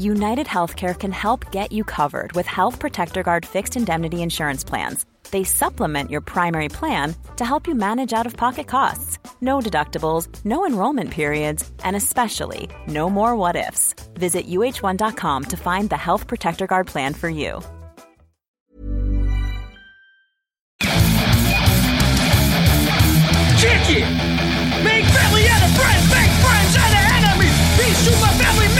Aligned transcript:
United 0.00 0.46
Healthcare 0.46 0.98
can 0.98 1.12
help 1.12 1.52
get 1.52 1.72
you 1.72 1.84
covered 1.84 2.32
with 2.32 2.46
Health 2.46 2.78
Protector 2.78 3.22
Guard 3.22 3.44
fixed 3.44 3.76
indemnity 3.76 4.22
insurance 4.22 4.64
plans. 4.64 5.04
They 5.30 5.44
supplement 5.44 6.10
your 6.10 6.22
primary 6.22 6.70
plan 6.70 7.14
to 7.36 7.44
help 7.44 7.68
you 7.68 7.74
manage 7.74 8.14
out 8.14 8.24
of 8.24 8.34
pocket 8.34 8.66
costs. 8.66 9.18
No 9.42 9.60
deductibles, 9.60 10.26
no 10.42 10.64
enrollment 10.64 11.10
periods, 11.10 11.70
and 11.84 11.96
especially 11.96 12.70
no 12.86 13.10
more 13.10 13.36
what 13.36 13.56
ifs. 13.56 13.94
Visit 14.14 14.46
uh1.com 14.46 15.44
to 15.44 15.56
find 15.58 15.90
the 15.90 15.98
Health 15.98 16.26
Protector 16.26 16.66
Guard 16.66 16.86
plan 16.86 17.12
for 17.12 17.28
you. 17.28 17.60
It! 23.92 24.06
Make 24.84 25.04
family 25.04 25.44
out 25.50 25.62
of 25.66 25.72
friends, 25.74 26.06
make 26.14 26.30
friends 26.38 26.76
out 26.78 26.92
of 26.94 27.04
enemies. 27.10 27.56
Peace 27.74 28.04
to 28.06 28.12
my 28.22 28.30
family, 28.38 28.79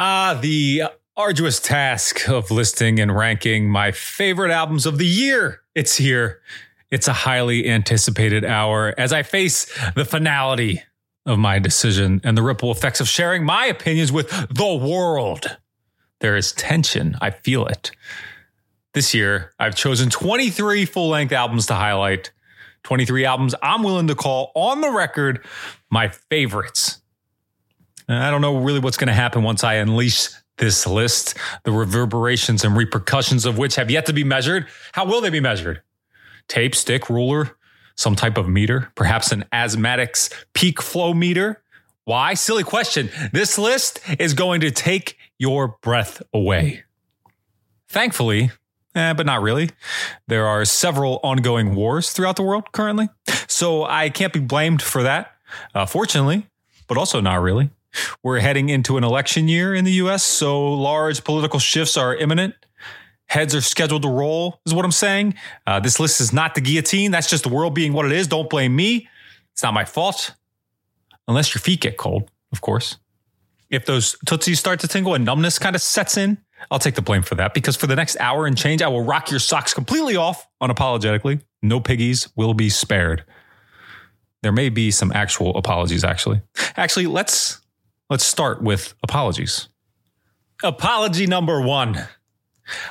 Ah, 0.00 0.38
the 0.40 0.84
arduous 1.16 1.58
task 1.58 2.28
of 2.28 2.52
listing 2.52 3.00
and 3.00 3.16
ranking 3.16 3.68
my 3.68 3.90
favorite 3.90 4.52
albums 4.52 4.86
of 4.86 4.96
the 4.96 5.06
year. 5.06 5.62
It's 5.74 5.96
here. 5.96 6.40
It's 6.92 7.08
a 7.08 7.12
highly 7.12 7.68
anticipated 7.68 8.44
hour 8.44 8.94
as 8.96 9.12
I 9.12 9.24
face 9.24 9.66
the 9.96 10.04
finality 10.04 10.84
of 11.26 11.40
my 11.40 11.58
decision 11.58 12.20
and 12.22 12.38
the 12.38 12.44
ripple 12.44 12.70
effects 12.70 13.00
of 13.00 13.08
sharing 13.08 13.44
my 13.44 13.66
opinions 13.66 14.12
with 14.12 14.30
the 14.54 14.72
world. 14.72 15.58
There 16.20 16.36
is 16.36 16.52
tension. 16.52 17.16
I 17.20 17.30
feel 17.30 17.66
it. 17.66 17.90
This 18.94 19.12
year, 19.14 19.52
I've 19.58 19.74
chosen 19.74 20.10
23 20.10 20.84
full 20.84 21.08
length 21.08 21.32
albums 21.32 21.66
to 21.66 21.74
highlight. 21.74 22.30
23 22.84 23.24
albums 23.24 23.54
I'm 23.64 23.82
willing 23.82 24.06
to 24.06 24.14
call 24.14 24.52
on 24.54 24.80
the 24.80 24.92
record 24.92 25.44
my 25.90 26.06
favorites. 26.06 27.02
And 28.08 28.22
I 28.22 28.30
don't 28.30 28.40
know 28.40 28.56
really 28.56 28.80
what's 28.80 28.96
going 28.96 29.08
to 29.08 29.14
happen 29.14 29.42
once 29.42 29.62
I 29.62 29.74
unleash 29.74 30.28
this 30.56 30.86
list, 30.86 31.36
the 31.64 31.72
reverberations 31.72 32.64
and 32.64 32.76
repercussions 32.76 33.44
of 33.44 33.58
which 33.58 33.76
have 33.76 33.90
yet 33.90 34.06
to 34.06 34.12
be 34.12 34.24
measured. 34.24 34.66
How 34.92 35.04
will 35.04 35.20
they 35.20 35.30
be 35.30 35.40
measured? 35.40 35.82
Tape, 36.48 36.74
stick, 36.74 37.08
ruler, 37.08 37.56
some 37.94 38.16
type 38.16 38.38
of 38.38 38.48
meter, 38.48 38.90
perhaps 38.94 39.32
an 39.32 39.44
asthmatic's 39.52 40.30
peak 40.54 40.80
flow 40.80 41.12
meter. 41.12 41.62
Why? 42.04 42.34
Silly 42.34 42.64
question. 42.64 43.10
This 43.32 43.58
list 43.58 44.00
is 44.18 44.34
going 44.34 44.62
to 44.62 44.70
take 44.70 45.18
your 45.38 45.76
breath 45.82 46.22
away. 46.32 46.84
Thankfully, 47.88 48.50
eh, 48.94 49.12
but 49.12 49.26
not 49.26 49.42
really, 49.42 49.70
there 50.26 50.46
are 50.46 50.64
several 50.64 51.20
ongoing 51.22 51.74
wars 51.74 52.12
throughout 52.12 52.36
the 52.36 52.42
world 52.42 52.72
currently. 52.72 53.08
So 53.46 53.84
I 53.84 54.10
can't 54.10 54.32
be 54.32 54.40
blamed 54.40 54.82
for 54.82 55.02
that. 55.02 55.32
Uh, 55.74 55.86
fortunately, 55.86 56.46
but 56.86 56.98
also 56.98 57.20
not 57.20 57.40
really. 57.40 57.70
We're 58.22 58.38
heading 58.40 58.68
into 58.68 58.96
an 58.96 59.04
election 59.04 59.48
year 59.48 59.74
in 59.74 59.84
the 59.84 59.92
US, 59.92 60.22
so 60.22 60.72
large 60.72 61.24
political 61.24 61.58
shifts 61.58 61.96
are 61.96 62.14
imminent. 62.14 62.54
Heads 63.26 63.54
are 63.54 63.60
scheduled 63.60 64.02
to 64.02 64.08
roll, 64.08 64.60
is 64.64 64.72
what 64.72 64.84
I'm 64.84 64.92
saying. 64.92 65.34
Uh, 65.66 65.80
this 65.80 66.00
list 66.00 66.20
is 66.20 66.32
not 66.32 66.54
the 66.54 66.60
guillotine. 66.60 67.10
That's 67.10 67.28
just 67.28 67.44
the 67.44 67.50
world 67.50 67.74
being 67.74 67.92
what 67.92 68.06
it 68.06 68.12
is. 68.12 68.26
Don't 68.26 68.48
blame 68.48 68.74
me. 68.74 69.08
It's 69.52 69.62
not 69.62 69.74
my 69.74 69.84
fault. 69.84 70.34
Unless 71.26 71.54
your 71.54 71.60
feet 71.60 71.80
get 71.80 71.98
cold, 71.98 72.30
of 72.52 72.62
course. 72.62 72.96
If 73.68 73.84
those 73.84 74.16
tootsies 74.24 74.58
start 74.58 74.80
to 74.80 74.88
tingle 74.88 75.14
and 75.14 75.26
numbness 75.26 75.58
kind 75.58 75.76
of 75.76 75.82
sets 75.82 76.16
in, 76.16 76.38
I'll 76.70 76.78
take 76.78 76.94
the 76.94 77.02
blame 77.02 77.22
for 77.22 77.34
that 77.34 77.54
because 77.54 77.76
for 77.76 77.86
the 77.86 77.96
next 77.96 78.16
hour 78.18 78.46
and 78.46 78.56
change, 78.56 78.80
I 78.80 78.88
will 78.88 79.02
rock 79.02 79.30
your 79.30 79.40
socks 79.40 79.74
completely 79.74 80.16
off 80.16 80.46
unapologetically. 80.62 81.42
No 81.62 81.80
piggies 81.80 82.28
will 82.34 82.54
be 82.54 82.70
spared. 82.70 83.24
There 84.42 84.52
may 84.52 84.68
be 84.68 84.90
some 84.90 85.12
actual 85.12 85.56
apologies, 85.56 86.04
actually. 86.04 86.40
Actually, 86.76 87.06
let's 87.06 87.60
Let's 88.10 88.24
start 88.24 88.62
with 88.62 88.94
apologies. 89.02 89.68
Apology 90.62 91.26
number 91.26 91.60
one. 91.60 92.08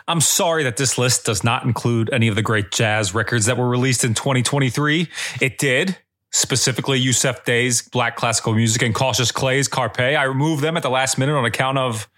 I'm 0.07 0.21
sorry 0.21 0.63
that 0.63 0.77
this 0.77 0.97
list 0.97 1.25
does 1.25 1.43
not 1.43 1.63
include 1.63 2.11
any 2.11 2.27
of 2.27 2.35
the 2.35 2.41
great 2.41 2.71
jazz 2.71 3.13
records 3.13 3.45
that 3.45 3.57
were 3.57 3.67
released 3.67 4.03
in 4.03 4.13
2023. 4.13 5.07
It 5.41 5.57
did, 5.57 5.97
specifically 6.31 7.03
Yussef 7.03 7.43
Dayes 7.45 7.81
Black 7.81 8.15
Classical 8.15 8.53
Music 8.53 8.81
and 8.81 8.95
Cautious 8.95 9.31
Clay's 9.31 9.67
Karpeh. 9.67 10.17
I 10.17 10.23
removed 10.23 10.63
them 10.63 10.77
at 10.77 10.83
the 10.83 10.89
last 10.89 11.17
minute 11.17 11.35
on 11.35 11.45
account 11.45 11.77
of 11.77 12.09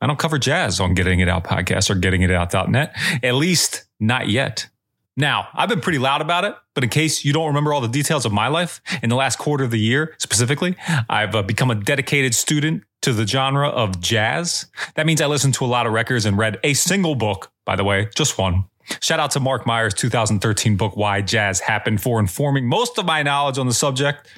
I 0.00 0.06
don't 0.06 0.18
cover 0.18 0.38
jazz 0.38 0.80
on 0.80 0.94
Getting 0.94 1.20
It 1.20 1.28
Out 1.28 1.44
podcast 1.44 1.88
or 1.88 1.94
Getting 1.94 2.22
It 2.22 2.30
Out.net. 2.30 2.94
At 3.22 3.34
least 3.34 3.84
not 4.00 4.28
yet. 4.28 4.68
Now, 5.16 5.48
I've 5.54 5.68
been 5.68 5.80
pretty 5.80 5.98
loud 5.98 6.20
about 6.20 6.44
it, 6.44 6.56
but 6.74 6.82
in 6.82 6.90
case 6.90 7.24
you 7.24 7.32
don't 7.32 7.46
remember 7.46 7.72
all 7.72 7.80
the 7.80 7.88
details 7.88 8.24
of 8.24 8.32
my 8.32 8.48
life 8.48 8.80
in 9.00 9.10
the 9.10 9.16
last 9.16 9.38
quarter 9.38 9.62
of 9.62 9.70
the 9.70 9.78
year 9.78 10.14
specifically, 10.18 10.74
I've 11.08 11.36
uh, 11.36 11.42
become 11.42 11.70
a 11.70 11.76
dedicated 11.76 12.34
student 12.34 12.82
to 13.02 13.12
the 13.12 13.26
genre 13.26 13.68
of 13.68 14.00
jazz. 14.00 14.66
That 14.96 15.06
means 15.06 15.20
I 15.20 15.26
listened 15.26 15.54
to 15.54 15.64
a 15.64 15.66
lot 15.66 15.86
of 15.86 15.92
records 15.92 16.24
and 16.26 16.36
read 16.36 16.58
a 16.64 16.74
single 16.74 17.14
book, 17.14 17.52
by 17.64 17.76
the 17.76 17.84
way, 17.84 18.08
just 18.16 18.38
one. 18.38 18.64
Shout 19.00 19.20
out 19.20 19.30
to 19.32 19.40
Marc 19.40 19.66
Myers' 19.66 19.94
2013 19.94 20.76
book, 20.76 20.96
Why 20.96 21.20
Jazz 21.20 21.60
Happened, 21.60 22.02
for 22.02 22.18
informing 22.18 22.68
most 22.68 22.98
of 22.98 23.06
my 23.06 23.22
knowledge 23.22 23.56
on 23.56 23.66
the 23.66 23.74
subject. 23.74 24.28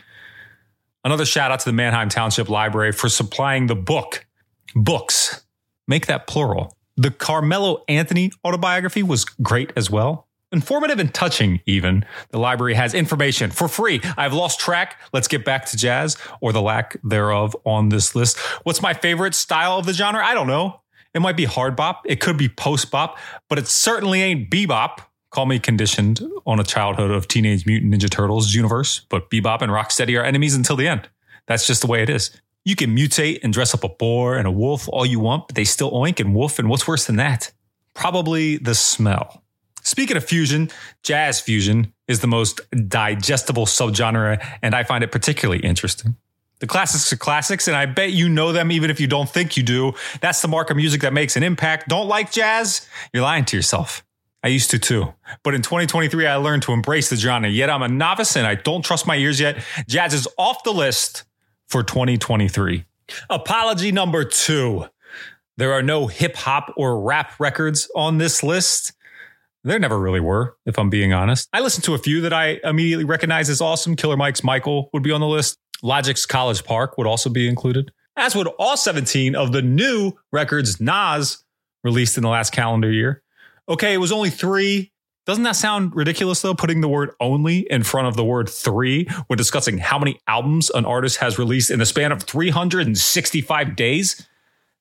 Another 1.04 1.24
shout 1.24 1.50
out 1.50 1.60
to 1.60 1.66
the 1.66 1.72
Manheim 1.72 2.10
Township 2.10 2.48
Library 2.48 2.92
for 2.92 3.08
supplying 3.08 3.66
the 3.66 3.74
book, 3.74 4.26
books. 4.74 5.44
Make 5.88 6.06
that 6.06 6.26
plural. 6.26 6.76
The 6.96 7.10
Carmelo 7.10 7.82
Anthony 7.88 8.30
autobiography 8.44 9.02
was 9.02 9.24
great 9.24 9.72
as 9.76 9.90
well 9.90 10.25
informative 10.52 10.98
and 10.98 11.12
touching 11.12 11.60
even. 11.66 12.04
The 12.30 12.38
library 12.38 12.74
has 12.74 12.94
information 12.94 13.50
for 13.50 13.68
free. 13.68 14.00
I've 14.16 14.32
lost 14.32 14.60
track. 14.60 15.00
Let's 15.12 15.28
get 15.28 15.44
back 15.44 15.66
to 15.66 15.76
jazz 15.76 16.16
or 16.40 16.52
the 16.52 16.62
lack 16.62 16.96
thereof 17.02 17.56
on 17.64 17.88
this 17.88 18.14
list. 18.14 18.38
What's 18.64 18.82
my 18.82 18.94
favorite 18.94 19.34
style 19.34 19.78
of 19.78 19.86
the 19.86 19.92
genre? 19.92 20.24
I 20.24 20.34
don't 20.34 20.46
know. 20.46 20.80
It 21.14 21.20
might 21.20 21.36
be 21.36 21.44
hard 21.44 21.76
bop. 21.76 22.02
It 22.04 22.20
could 22.20 22.36
be 22.36 22.48
post 22.48 22.90
bop 22.90 23.18
but 23.48 23.58
it 23.58 23.66
certainly 23.66 24.22
ain't 24.22 24.50
bebop. 24.50 24.98
Call 25.30 25.46
me 25.46 25.58
conditioned 25.58 26.20
on 26.46 26.60
a 26.60 26.64
childhood 26.64 27.10
of 27.10 27.28
teenage 27.28 27.66
mutant 27.66 27.92
ninja 27.92 28.10
turtles 28.10 28.54
universe 28.54 29.00
but 29.08 29.30
bebop 29.30 29.62
and 29.62 29.72
rocksteady 29.72 30.18
are 30.18 30.24
enemies 30.24 30.54
until 30.54 30.76
the 30.76 30.86
end. 30.86 31.08
That's 31.46 31.66
just 31.66 31.80
the 31.80 31.86
way 31.86 32.02
it 32.02 32.10
is. 32.10 32.30
You 32.64 32.74
can 32.76 32.96
mutate 32.96 33.40
and 33.42 33.52
dress 33.52 33.74
up 33.74 33.84
a 33.84 33.88
boar 33.88 34.36
and 34.36 34.46
a 34.46 34.50
wolf 34.50 34.88
all 34.88 35.06
you 35.06 35.20
want 35.20 35.48
but 35.48 35.56
they 35.56 35.64
still 35.64 35.90
oink 35.92 36.20
and 36.20 36.34
wolf 36.34 36.58
and 36.58 36.68
what's 36.68 36.86
worse 36.86 37.06
than 37.06 37.16
that? 37.16 37.52
Probably 37.94 38.58
the 38.58 38.74
smell 38.74 39.42
Speaking 39.86 40.16
of 40.16 40.24
fusion, 40.24 40.68
jazz 41.04 41.40
fusion 41.40 41.92
is 42.08 42.18
the 42.18 42.26
most 42.26 42.60
digestible 42.88 43.66
subgenre, 43.66 44.44
and 44.60 44.74
I 44.74 44.82
find 44.82 45.04
it 45.04 45.12
particularly 45.12 45.60
interesting. 45.60 46.16
The 46.58 46.66
classics 46.66 47.12
are 47.12 47.16
classics, 47.16 47.68
and 47.68 47.76
I 47.76 47.86
bet 47.86 48.10
you 48.10 48.28
know 48.28 48.50
them 48.50 48.72
even 48.72 48.90
if 48.90 48.98
you 48.98 49.06
don't 49.06 49.30
think 49.30 49.56
you 49.56 49.62
do. 49.62 49.92
That's 50.20 50.42
the 50.42 50.48
mark 50.48 50.70
of 50.70 50.76
music 50.76 51.02
that 51.02 51.12
makes 51.12 51.36
an 51.36 51.44
impact. 51.44 51.88
Don't 51.88 52.08
like 52.08 52.32
jazz? 52.32 52.88
You're 53.12 53.22
lying 53.22 53.44
to 53.44 53.56
yourself. 53.56 54.04
I 54.42 54.48
used 54.48 54.72
to 54.72 54.80
too. 54.80 55.14
But 55.44 55.54
in 55.54 55.62
2023, 55.62 56.26
I 56.26 56.34
learned 56.34 56.64
to 56.64 56.72
embrace 56.72 57.08
the 57.08 57.14
genre. 57.14 57.48
Yet 57.48 57.70
I'm 57.70 57.82
a 57.82 57.88
novice 57.88 58.34
and 58.34 58.44
I 58.44 58.56
don't 58.56 58.84
trust 58.84 59.06
my 59.06 59.16
ears 59.16 59.38
yet. 59.38 59.62
Jazz 59.86 60.12
is 60.14 60.26
off 60.36 60.64
the 60.64 60.72
list 60.72 61.22
for 61.68 61.84
2023. 61.84 62.84
Apology 63.30 63.92
number 63.92 64.24
two. 64.24 64.86
There 65.58 65.72
are 65.72 65.82
no 65.82 66.08
hip 66.08 66.34
hop 66.34 66.74
or 66.76 67.00
rap 67.00 67.38
records 67.38 67.88
on 67.94 68.18
this 68.18 68.42
list. 68.42 68.92
There 69.66 69.80
never 69.80 69.98
really 69.98 70.20
were, 70.20 70.56
if 70.64 70.78
I'm 70.78 70.90
being 70.90 71.12
honest. 71.12 71.48
I 71.52 71.58
listened 71.58 71.82
to 71.86 71.94
a 71.94 71.98
few 71.98 72.20
that 72.20 72.32
I 72.32 72.60
immediately 72.62 73.04
recognize 73.04 73.50
as 73.50 73.60
awesome. 73.60 73.96
Killer 73.96 74.16
Mike's 74.16 74.44
Michael 74.44 74.90
would 74.92 75.02
be 75.02 75.10
on 75.10 75.20
the 75.20 75.26
list. 75.26 75.58
Logic's 75.82 76.24
College 76.24 76.62
Park 76.62 76.96
would 76.96 77.06
also 77.08 77.28
be 77.28 77.48
included, 77.48 77.90
as 78.14 78.36
would 78.36 78.46
all 78.60 78.76
17 78.76 79.34
of 79.34 79.50
the 79.50 79.62
new 79.62 80.12
records 80.30 80.80
Nas 80.80 81.42
released 81.82 82.16
in 82.16 82.22
the 82.22 82.28
last 82.28 82.52
calendar 82.52 82.92
year. 82.92 83.24
Okay, 83.68 83.92
it 83.92 83.98
was 83.98 84.12
only 84.12 84.30
three 84.30 84.92
Doesn't 85.26 85.42
that 85.42 85.56
sound 85.56 85.96
ridiculous 85.96 86.40
though? 86.42 86.54
Putting 86.54 86.80
the 86.80 86.88
word 86.88 87.10
only 87.18 87.66
in 87.68 87.82
front 87.82 88.06
of 88.06 88.14
the 88.14 88.24
word 88.24 88.48
three 88.48 89.08
when 89.26 89.36
discussing 89.36 89.78
how 89.78 89.98
many 89.98 90.20
albums 90.28 90.70
an 90.70 90.84
artist 90.84 91.16
has 91.16 91.40
released 91.40 91.72
in 91.72 91.80
the 91.80 91.86
span 91.86 92.12
of 92.12 92.22
365 92.22 93.74
days? 93.74 94.28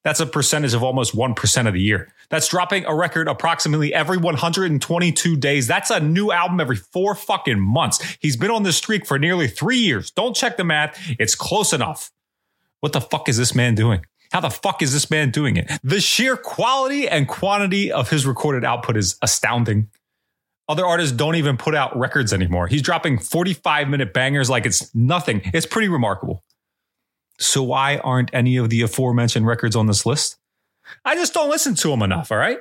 That's 0.06 0.20
a 0.20 0.28
percentage 0.28 0.76
of 0.76 0.84
almost 0.84 1.16
1% 1.16 1.68
of 1.68 1.74
the 1.74 1.82
year. 1.82 2.14
That's 2.30 2.48
dropping 2.48 2.86
a 2.86 2.94
record 2.94 3.28
approximately 3.28 3.92
every 3.92 4.18
122 4.18 5.36
days. 5.36 5.66
That's 5.66 5.90
a 5.90 6.00
new 6.00 6.32
album 6.32 6.60
every 6.60 6.76
four 6.76 7.16
fucking 7.16 7.60
months. 7.60 8.18
He's 8.20 8.38
been 8.38 8.52
on 8.52 8.62
this 8.62 8.78
streak 8.78 9.08
for 9.08 9.18
nearly 9.18 9.48
three 9.48 9.80
years. 9.80 10.12
Don't 10.12 10.36
check 10.36 10.58
the 10.58 10.64
math. 10.64 10.96
It's 11.18 11.34
close 11.34 11.74
enough. 11.74 12.12
What 12.82 12.94
the 12.94 13.02
fuck 13.02 13.28
is 13.28 13.38
this 13.38 13.56
man 13.56 13.74
doing? 13.74 14.06
How 14.32 14.42
the 14.42 14.52
fuck 14.52 14.84
is 14.84 14.94
this 14.94 15.10
man 15.10 15.32
doing 15.32 15.58
it? 15.58 15.72
The 15.84 16.00
sheer 16.00 16.38
quality 16.38 17.10
and 17.10 17.28
quantity 17.28 17.92
of 17.92 18.12
his 18.12 18.28
recorded 18.28 18.64
output 18.64 18.98
is 18.98 19.18
astounding. 19.24 19.90
Other 20.70 20.86
artists 20.86 21.16
don't 21.16 21.36
even 21.36 21.58
put 21.58 21.74
out 21.74 21.98
records 21.98 22.32
anymore. 22.32 22.68
He's 22.68 22.84
dropping 22.84 23.18
45 23.18 23.90
minute 23.90 24.14
bangers 24.14 24.52
like 24.52 24.68
it's 24.68 24.94
nothing. 24.94 25.42
It's 25.52 25.66
pretty 25.66 25.88
remarkable. 25.88 26.44
So, 27.40 27.64
why 27.64 27.98
aren't 27.98 28.34
any 28.34 28.58
of 28.58 28.70
the 28.70 28.82
aforementioned 28.82 29.46
records 29.46 29.76
on 29.76 29.88
this 29.88 30.06
list? 30.06 30.38
I 31.04 31.16
just 31.16 31.34
don't 31.34 31.50
listen 31.50 31.76
to 31.76 31.90
them 31.90 32.02
enough, 32.02 32.32
all 32.32 32.38
right? 32.38 32.60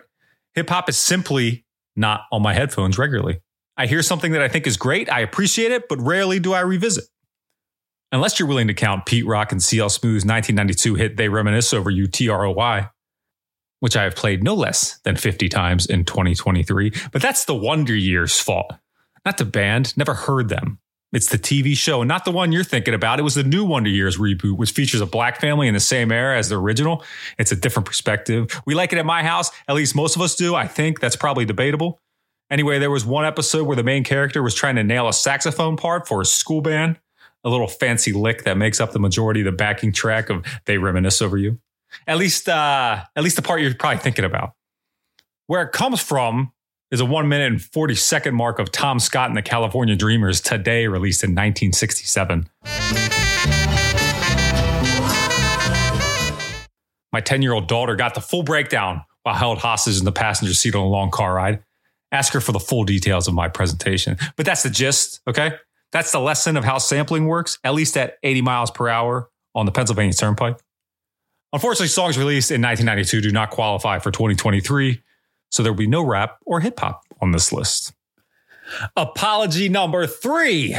Hip 0.54 0.68
hop 0.68 0.88
is 0.88 0.96
simply 0.96 1.64
not 1.96 2.22
on 2.32 2.42
my 2.42 2.54
headphones 2.54 2.98
regularly. 2.98 3.40
I 3.76 3.86
hear 3.86 4.02
something 4.02 4.32
that 4.32 4.42
I 4.42 4.48
think 4.48 4.66
is 4.66 4.76
great, 4.76 5.10
I 5.10 5.20
appreciate 5.20 5.72
it, 5.72 5.88
but 5.88 6.00
rarely 6.00 6.38
do 6.38 6.52
I 6.52 6.60
revisit. 6.60 7.04
Unless 8.12 8.38
you're 8.38 8.48
willing 8.48 8.68
to 8.68 8.74
count 8.74 9.06
Pete 9.06 9.26
Rock 9.26 9.50
and 9.50 9.62
CL 9.62 9.88
Smooth's 9.88 10.24
1992 10.24 10.94
hit 10.94 11.16
They 11.16 11.28
Reminisce 11.28 11.74
Over 11.74 11.90
You 11.90 12.06
TROY, 12.06 12.88
which 13.80 13.96
I 13.96 14.04
have 14.04 14.14
played 14.14 14.44
no 14.44 14.54
less 14.54 15.00
than 15.00 15.16
50 15.16 15.48
times 15.48 15.86
in 15.86 16.04
2023. 16.04 16.92
But 17.10 17.20
that's 17.20 17.44
the 17.44 17.56
Wonder 17.56 17.96
Years' 17.96 18.38
fault, 18.38 18.72
not 19.24 19.38
the 19.38 19.44
band. 19.44 19.96
Never 19.96 20.14
heard 20.14 20.48
them. 20.48 20.78
It's 21.14 21.28
the 21.28 21.38
TV 21.38 21.76
show, 21.76 22.02
not 22.02 22.24
the 22.24 22.32
one 22.32 22.50
you're 22.50 22.64
thinking 22.64 22.92
about. 22.92 23.20
It 23.20 23.22
was 23.22 23.36
the 23.36 23.44
new 23.44 23.64
Wonder 23.64 23.88
Years 23.88 24.18
reboot, 24.18 24.56
which 24.56 24.72
features 24.72 25.00
a 25.00 25.06
black 25.06 25.40
family 25.40 25.68
in 25.68 25.74
the 25.74 25.78
same 25.78 26.10
era 26.10 26.36
as 26.36 26.48
the 26.48 26.58
original. 26.58 27.04
It's 27.38 27.52
a 27.52 27.56
different 27.56 27.86
perspective. 27.86 28.60
We 28.66 28.74
like 28.74 28.92
it 28.92 28.98
at 28.98 29.06
my 29.06 29.22
house. 29.22 29.52
At 29.68 29.76
least 29.76 29.94
most 29.94 30.16
of 30.16 30.22
us 30.22 30.34
do. 30.34 30.56
I 30.56 30.66
think 30.66 30.98
that's 30.98 31.14
probably 31.14 31.44
debatable. 31.44 32.00
Anyway, 32.50 32.80
there 32.80 32.90
was 32.90 33.06
one 33.06 33.24
episode 33.24 33.62
where 33.62 33.76
the 33.76 33.84
main 33.84 34.02
character 34.02 34.42
was 34.42 34.56
trying 34.56 34.74
to 34.74 34.82
nail 34.82 35.06
a 35.06 35.12
saxophone 35.12 35.76
part 35.76 36.08
for 36.08 36.20
a 36.20 36.24
school 36.24 36.60
band, 36.60 36.98
a 37.44 37.48
little 37.48 37.68
fancy 37.68 38.12
lick 38.12 38.42
that 38.42 38.56
makes 38.56 38.80
up 38.80 38.90
the 38.90 38.98
majority 38.98 39.40
of 39.40 39.44
the 39.44 39.52
backing 39.52 39.92
track 39.92 40.30
of 40.30 40.44
They 40.64 40.78
Reminisce 40.78 41.22
Over 41.22 41.36
You. 41.36 41.60
At 42.08 42.18
least, 42.18 42.48
uh, 42.48 43.04
at 43.14 43.22
least 43.22 43.36
the 43.36 43.42
part 43.42 43.60
you're 43.60 43.72
probably 43.72 44.00
thinking 44.00 44.24
about. 44.24 44.54
Where 45.46 45.62
it 45.62 45.70
comes 45.70 46.00
from 46.00 46.50
is 46.90 47.00
a 47.00 47.04
one 47.04 47.28
minute 47.28 47.52
and 47.52 47.62
40 47.62 47.94
second 47.94 48.34
mark 48.34 48.58
of 48.58 48.70
Tom 48.70 48.98
Scott 48.98 49.28
and 49.28 49.36
the 49.36 49.42
California 49.42 49.96
Dreamers 49.96 50.40
today, 50.40 50.86
released 50.86 51.24
in 51.24 51.30
1967. 51.30 52.48
My 57.12 57.20
10 57.20 57.42
year 57.42 57.52
old 57.52 57.68
daughter 57.68 57.96
got 57.96 58.14
the 58.14 58.20
full 58.20 58.42
breakdown 58.42 59.02
while 59.22 59.34
held 59.34 59.58
hostage 59.58 59.98
in 59.98 60.04
the 60.04 60.12
passenger 60.12 60.54
seat 60.54 60.74
on 60.74 60.82
a 60.82 60.88
long 60.88 61.10
car 61.10 61.34
ride. 61.34 61.62
Ask 62.12 62.32
her 62.32 62.40
for 62.40 62.52
the 62.52 62.60
full 62.60 62.84
details 62.84 63.26
of 63.26 63.34
my 63.34 63.48
presentation. 63.48 64.16
But 64.36 64.46
that's 64.46 64.62
the 64.62 64.70
gist, 64.70 65.20
okay? 65.26 65.52
That's 65.92 66.12
the 66.12 66.20
lesson 66.20 66.56
of 66.56 66.64
how 66.64 66.78
sampling 66.78 67.26
works, 67.26 67.58
at 67.64 67.74
least 67.74 67.96
at 67.96 68.18
80 68.22 68.42
miles 68.42 68.70
per 68.70 68.88
hour 68.88 69.30
on 69.54 69.66
the 69.66 69.72
Pennsylvania 69.72 70.12
Turnpike. 70.12 70.58
Unfortunately, 71.52 71.86
songs 71.86 72.18
released 72.18 72.50
in 72.50 72.60
1992 72.60 73.20
do 73.20 73.32
not 73.32 73.50
qualify 73.50 74.00
for 74.00 74.10
2023 74.10 75.00
so 75.54 75.62
there 75.62 75.70
will 75.70 75.78
be 75.78 75.86
no 75.86 76.02
rap 76.04 76.38
or 76.44 76.58
hip 76.58 76.80
hop 76.80 77.04
on 77.20 77.30
this 77.30 77.52
list. 77.52 77.92
Apology 78.96 79.68
number 79.68 80.04
three. 80.04 80.76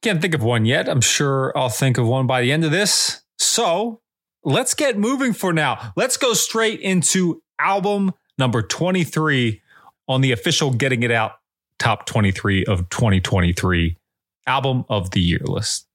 Can't 0.00 0.22
think 0.22 0.34
of 0.34 0.42
one 0.42 0.64
yet. 0.64 0.88
I'm 0.88 1.02
sure 1.02 1.52
I'll 1.54 1.68
think 1.68 1.98
of 1.98 2.06
one 2.06 2.26
by 2.26 2.40
the 2.40 2.50
end 2.50 2.64
of 2.64 2.70
this. 2.70 3.20
So 3.38 4.00
let's 4.42 4.72
get 4.72 4.96
moving 4.96 5.34
for 5.34 5.52
now. 5.52 5.92
Let's 5.96 6.16
go 6.16 6.32
straight 6.32 6.80
into 6.80 7.42
album 7.58 8.12
number 8.38 8.62
23 8.62 9.60
on 10.08 10.22
the 10.22 10.32
official 10.32 10.70
Getting 10.70 11.02
It 11.02 11.10
Out 11.10 11.32
top 11.78 12.06
23 12.06 12.64
of 12.64 12.88
2023 12.88 13.98
album 14.46 14.86
of 14.88 15.10
the 15.10 15.20
year 15.20 15.42
list. 15.44 15.86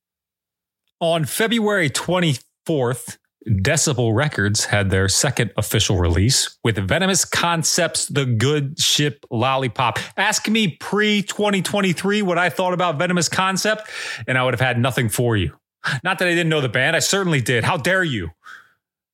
On 1.00 1.26
February 1.26 1.90
24th, 1.90 3.18
Decibel 3.50 4.16
Records 4.16 4.66
had 4.66 4.92
their 4.92 5.10
second 5.10 5.52
official 5.58 5.98
release 5.98 6.58
with 6.64 6.78
Venomous 6.78 7.26
Concepts 7.26 8.06
The 8.06 8.26
Good 8.26 8.80
Ship 8.80 9.26
Lollipop. 9.32 9.98
Ask 10.18 10.48
me 10.48 10.78
pre 10.80 11.24
2023 11.24 12.22
what 12.22 12.38
I 12.38 12.50
thought 12.50 12.74
about 12.74 13.00
Venomous 13.00 13.28
Concept, 13.28 13.90
and 14.28 14.38
I 14.38 14.44
would 14.44 14.54
have 14.54 14.62
had 14.62 14.78
nothing 14.78 15.10
for 15.10 15.36
you. 15.36 15.58
Not 16.04 16.20
that 16.20 16.28
I 16.28 16.32
didn't 16.32 16.50
know 16.50 16.62
the 16.62 16.70
band, 16.70 16.96
I 16.96 17.00
certainly 17.00 17.42
did. 17.42 17.64
How 17.64 17.78
dare 17.78 18.04
you? 18.04 18.30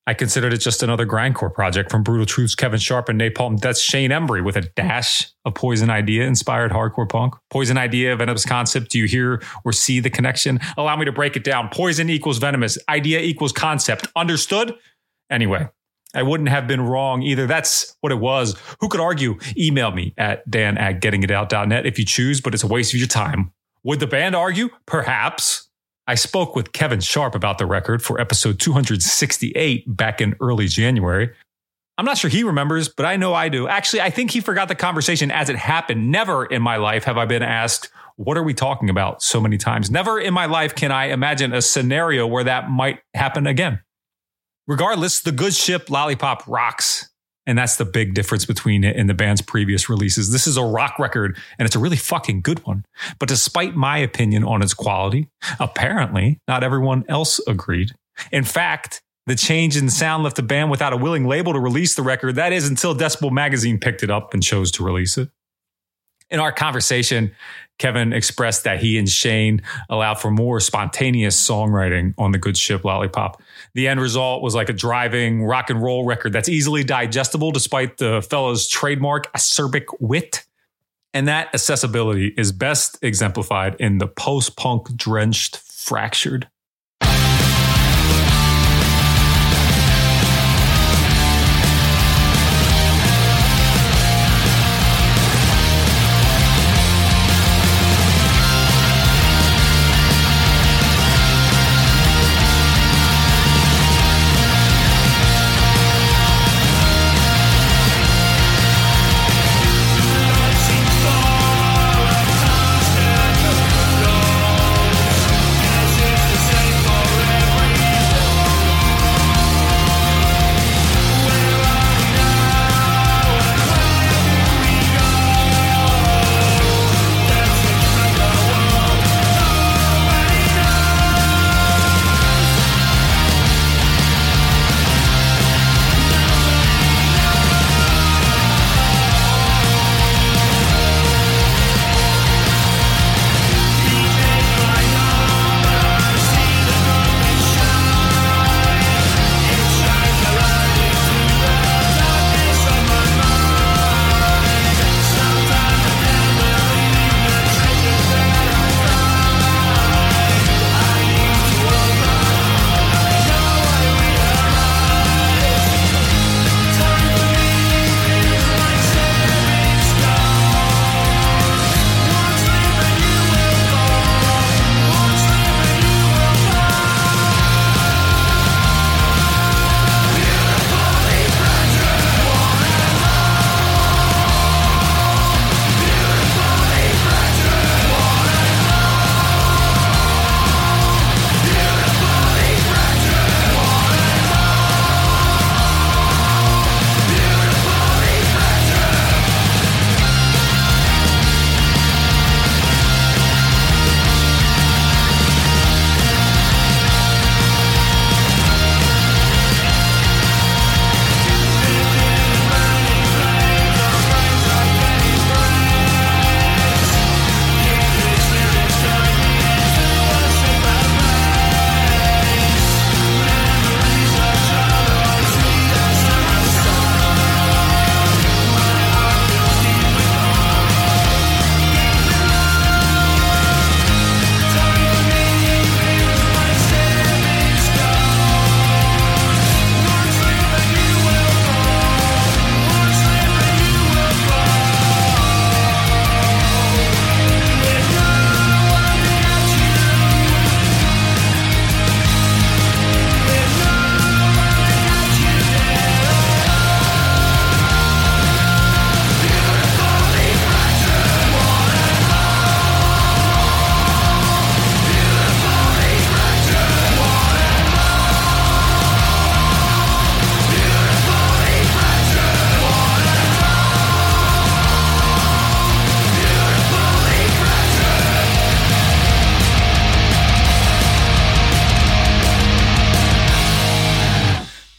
I 0.08 0.14
considered 0.14 0.54
it 0.54 0.60
just 0.60 0.84
another 0.84 1.06
grindcore 1.06 1.52
project 1.52 1.90
from 1.90 2.04
Brutal 2.04 2.28
Truth's 2.28 2.54
Kevin 2.54 2.80
Sharp 2.80 3.10
and 3.10 3.20
Napalm 3.20 3.60
Death's 3.60 3.82
Shane 3.82 4.12
Embury 4.12 4.44
with 4.44 4.56
a 4.56 4.62
dash 4.62 5.28
of 5.46 5.56
Poison 5.56 5.90
Idea 5.90 6.26
inspired 6.26 6.72
hardcore 6.72 7.10
punk. 7.10 7.34
Poison 7.50 7.78
Idea, 7.78 8.16
Venomous 8.16 8.46
Concept. 8.46 8.92
Do 8.92 9.00
you 9.00 9.06
hear 9.06 9.42
or 9.64 9.74
see 9.74 10.00
the 10.00 10.12
connection? 10.12 10.60
Allow 10.78 10.96
me 10.98 11.06
to 11.06 11.12
break 11.12 11.36
it 11.36 11.44
down. 11.44 11.70
Poison 11.70 12.10
equals 12.10 12.38
Venomous. 12.38 12.78
Idea 12.88 13.20
equals 13.20 13.52
concept. 13.52 14.08
Understood? 14.16 14.76
Anyway, 15.32 15.68
I 16.14 16.22
wouldn't 16.22 16.50
have 16.50 16.68
been 16.68 16.82
wrong 16.82 17.24
either. 17.24 17.48
That's 17.48 17.96
what 18.02 18.12
it 18.12 18.20
was. 18.20 18.56
Who 18.82 18.90
could 18.90 19.02
argue? 19.02 19.40
Email 19.58 19.90
me 19.90 20.14
at 20.20 20.50
dan 20.50 20.78
at 20.78 21.02
gettingitout.net 21.02 21.88
if 21.88 21.98
you 21.98 22.06
choose, 22.06 22.42
but 22.42 22.54
it's 22.54 22.64
a 22.64 22.68
waste 22.68 22.94
of 22.94 23.00
your 23.00 23.08
time. 23.08 23.52
Would 23.84 24.00
the 24.00 24.08
band 24.08 24.36
argue? 24.36 24.70
Perhaps. 24.86 25.68
I 26.08 26.14
spoke 26.14 26.56
with 26.56 26.72
Kevin 26.72 27.00
Sharp 27.00 27.34
about 27.34 27.58
the 27.58 27.66
record 27.66 28.04
for 28.04 28.22
episode 28.22 28.60
268 28.60 29.84
back 29.88 30.22
in 30.22 30.36
early 30.40 30.68
January. 30.68 31.32
I'm 31.98 32.06
not 32.06 32.20
sure 32.20 32.30
he 32.30 32.44
remembers, 32.44 32.90
but 32.90 33.08
I 33.08 33.16
know 33.16 33.34
I 33.34 33.50
do. 33.50 33.68
Actually, 33.68 34.02
I 34.02 34.12
think 34.12 34.30
he 34.30 34.40
forgot 34.40 34.68
the 34.68 34.76
conversation 34.76 35.32
as 35.32 35.50
it 35.50 35.56
happened. 35.56 36.12
Never 36.12 36.46
in 36.46 36.62
my 36.62 36.76
life 36.76 37.06
have 37.06 37.18
I 37.18 37.26
been 37.26 37.42
asked, 37.42 37.90
What 38.18 38.38
are 38.38 38.44
we 38.44 38.54
talking 38.54 38.90
about 38.90 39.24
so 39.24 39.42
many 39.42 39.58
times? 39.58 39.90
Never 39.90 40.20
in 40.20 40.34
my 40.34 40.46
life 40.46 40.76
can 40.76 40.92
I 40.92 41.06
imagine 41.06 41.54
a 41.54 41.62
scenario 41.62 42.28
where 42.28 42.44
that 42.44 42.70
might 42.70 43.00
happen 43.16 43.48
again. 43.48 43.80
Regardless, 44.68 45.22
the 45.22 45.32
good 45.32 45.56
ship 45.56 45.90
Lollipop 45.90 46.44
rocks. 46.48 47.10
And 47.48 47.58
that's 47.58 47.76
the 47.76 47.86
big 47.86 48.14
difference 48.14 48.46
between 48.46 48.84
it 48.84 48.96
and 48.96 49.10
the 49.10 49.14
band's 49.14 49.42
previous 49.42 49.90
releases. 49.90 50.32
This 50.32 50.48
is 50.48 50.58
a 50.58 50.64
rock 50.64 50.98
record 50.98 51.38
and 51.60 51.66
it's 51.66 51.76
a 51.76 51.80
really 51.80 51.98
fucking 51.98 52.42
good 52.42 52.66
one. 52.66 52.86
But 53.20 53.30
despite 53.30 53.76
my 53.76 53.98
opinion 54.00 54.44
on 54.44 54.62
its 54.62 54.74
quality, 54.74 55.30
apparently 55.60 56.40
not 56.48 56.64
everyone 56.64 57.06
else 57.08 57.40
agreed. 57.48 57.92
In 58.32 58.44
fact, 58.44 59.02
the 59.28 59.36
change 59.36 59.76
in 59.76 59.90
sound 59.90 60.24
left 60.24 60.36
the 60.36 60.44
band 60.44 60.70
without 60.70 60.94
a 60.94 60.98
willing 60.98 61.28
label 61.28 61.54
to 61.54 61.60
release 61.60 61.96
the 61.96 62.04
record. 62.04 62.36
That 62.36 62.54
is 62.54 62.68
until 62.68 62.96
Decibel 62.96 63.32
Magazine 63.32 63.80
picked 63.80 64.04
it 64.04 64.12
up 64.12 64.34
and 64.34 64.44
chose 64.44 64.72
to 64.74 64.84
release 64.84 65.18
it. 65.18 65.30
In 66.30 66.40
our 66.40 66.52
conversation, 66.52 67.32
Kevin 67.78 68.14
expressed 68.14 68.64
that 68.64 68.80
he 68.80 68.98
and 68.98 69.08
Shane 69.08 69.62
allowed 69.90 70.16
for 70.16 70.32
more 70.32 70.60
spontaneous 70.60 71.36
songwriting 71.36 72.14
on 72.18 72.32
the 72.32 72.38
Good 72.38 72.58
Ship 72.58 72.84
Lollipop. 72.84 73.42
The 73.74 73.88
end 73.88 74.00
result 74.00 74.42
was 74.42 74.56
like 74.56 74.70
a 74.70 74.74
driving 74.74 75.44
rock 75.44 75.70
and 75.70 75.82
roll 75.82 76.06
record 76.06 76.32
that's 76.34 76.48
easily 76.48 76.84
digestible 76.84 77.52
despite 77.52 77.98
the 77.98 78.22
fellow's 78.30 78.68
trademark 78.68 79.32
acerbic 79.34 79.86
wit. 80.00 80.46
And 81.14 81.28
that 81.28 81.54
accessibility 81.54 82.34
is 82.38 82.52
best 82.52 82.98
exemplified 83.02 83.76
in 83.80 83.98
the 83.98 84.08
post 84.08 84.56
punk 84.56 84.96
drenched 84.96 85.58
fractured 85.58 86.48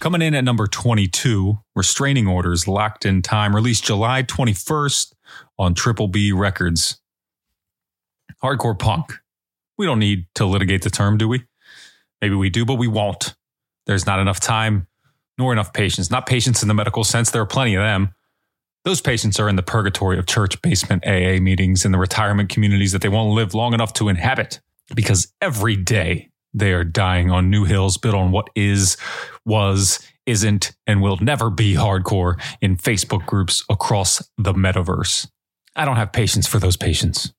Coming 0.07 0.23
in 0.23 0.37
at 0.37 0.45
number 0.45 0.69
22, 0.69 1.59
Restraining 1.75 2.29
Orders 2.29 2.69
Locked 2.69 3.05
in 3.05 3.23
Time, 3.23 3.57
released 3.57 3.83
July 3.83 4.23
21st 4.23 5.13
on 5.59 5.75
Triple 5.75 6.07
B 6.07 6.31
Records. 6.31 7.01
Hardcore 8.41 8.79
punk. 8.79 9.15
We 9.77 9.85
don't 9.85 9.99
need 9.99 10.27
to 10.37 10.47
litigate 10.47 10.83
the 10.83 10.91
term, 10.91 11.19
do 11.19 11.27
we? 11.27 11.43
Maybe 12.23 12.37
we 12.37 12.51
do, 12.51 12.65
but 12.65 12.77
we 12.77 12.87
won't. 12.87 13.35
There's 13.87 14.07
not 14.07 14.21
enough 14.21 14.39
time 14.39 14.87
nor 15.39 15.53
enough 15.53 15.73
patience. 15.73 16.09
Not 16.09 16.27
patience 16.27 16.63
in 16.63 16.69
the 16.69 16.75
medical 16.75 17.03
sense, 17.03 17.33
there 17.33 17.43
are 17.43 17.47
plenty 17.47 17.75
of 17.75 17.83
them. 17.83 18.15
Those 18.85 19.01
patients 19.01 19.41
are 19.41 19.49
in 19.49 19.57
the 19.57 19.65
purgatory 19.65 20.21
of 20.21 20.27
church 20.27 20.63
basement 20.63 21.05
AA 21.05 21.41
meetings 21.41 21.85
in 21.85 21.91
the 21.91 21.99
retirement 21.99 22.49
communities 22.49 22.93
that 22.93 23.03
they 23.03 23.09
won't 23.09 23.35
live 23.35 23.55
long 23.55 23.75
enough 23.75 23.93
to 23.95 24.09
inhabit 24.09 24.61
because 24.95 25.33
every 25.43 25.75
day 25.75 26.31
they 26.57 26.73
are 26.73 26.85
dying 26.85 27.31
on 27.31 27.51
new 27.51 27.65
hills 27.65 27.99
built 27.99 28.15
on 28.15 28.33
what 28.33 28.49
is, 28.57 28.97
was, 29.45 30.01
isn't, 30.25 30.73
and 30.87 31.03
will 31.03 31.19
never 31.19 31.51
be 31.51 31.75
hardcore 31.75 32.41
in 32.63 32.77
Facebook 32.79 33.27
groups 33.27 33.63
across 33.69 34.27
the 34.39 34.55
metaverse. 34.55 35.29
I 35.77 35.85
don't 35.85 35.97
have 35.97 36.13
patience 36.13 36.47
for 36.47 36.59
those 36.59 36.79
patients. 36.79 37.33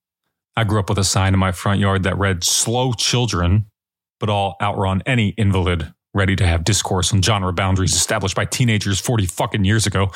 I 0.56 0.64
grew 0.64 0.80
up 0.80 0.90
with 0.90 1.00
a 1.00 1.04
sign 1.04 1.34
in 1.34 1.40
my 1.40 1.52
front 1.52 1.80
yard 1.80 2.04
that 2.04 2.18
read 2.18 2.44
slow 2.44 2.94
children, 2.94 3.66
but 4.20 4.30
I'll 4.30 4.56
outrun 4.62 5.02
any 5.08 5.30
invalid 5.30 5.92
ready 6.14 6.36
to 6.36 6.46
have 6.46 6.64
discourse 6.64 7.12
on 7.12 7.22
genre 7.24 7.52
boundaries 7.52 7.96
established 7.96 8.36
by 8.36 8.46
teenagers 8.46 9.00
40 9.00 9.26
fucking 9.26 9.66
years 9.66 9.88
ago. 9.88 10.12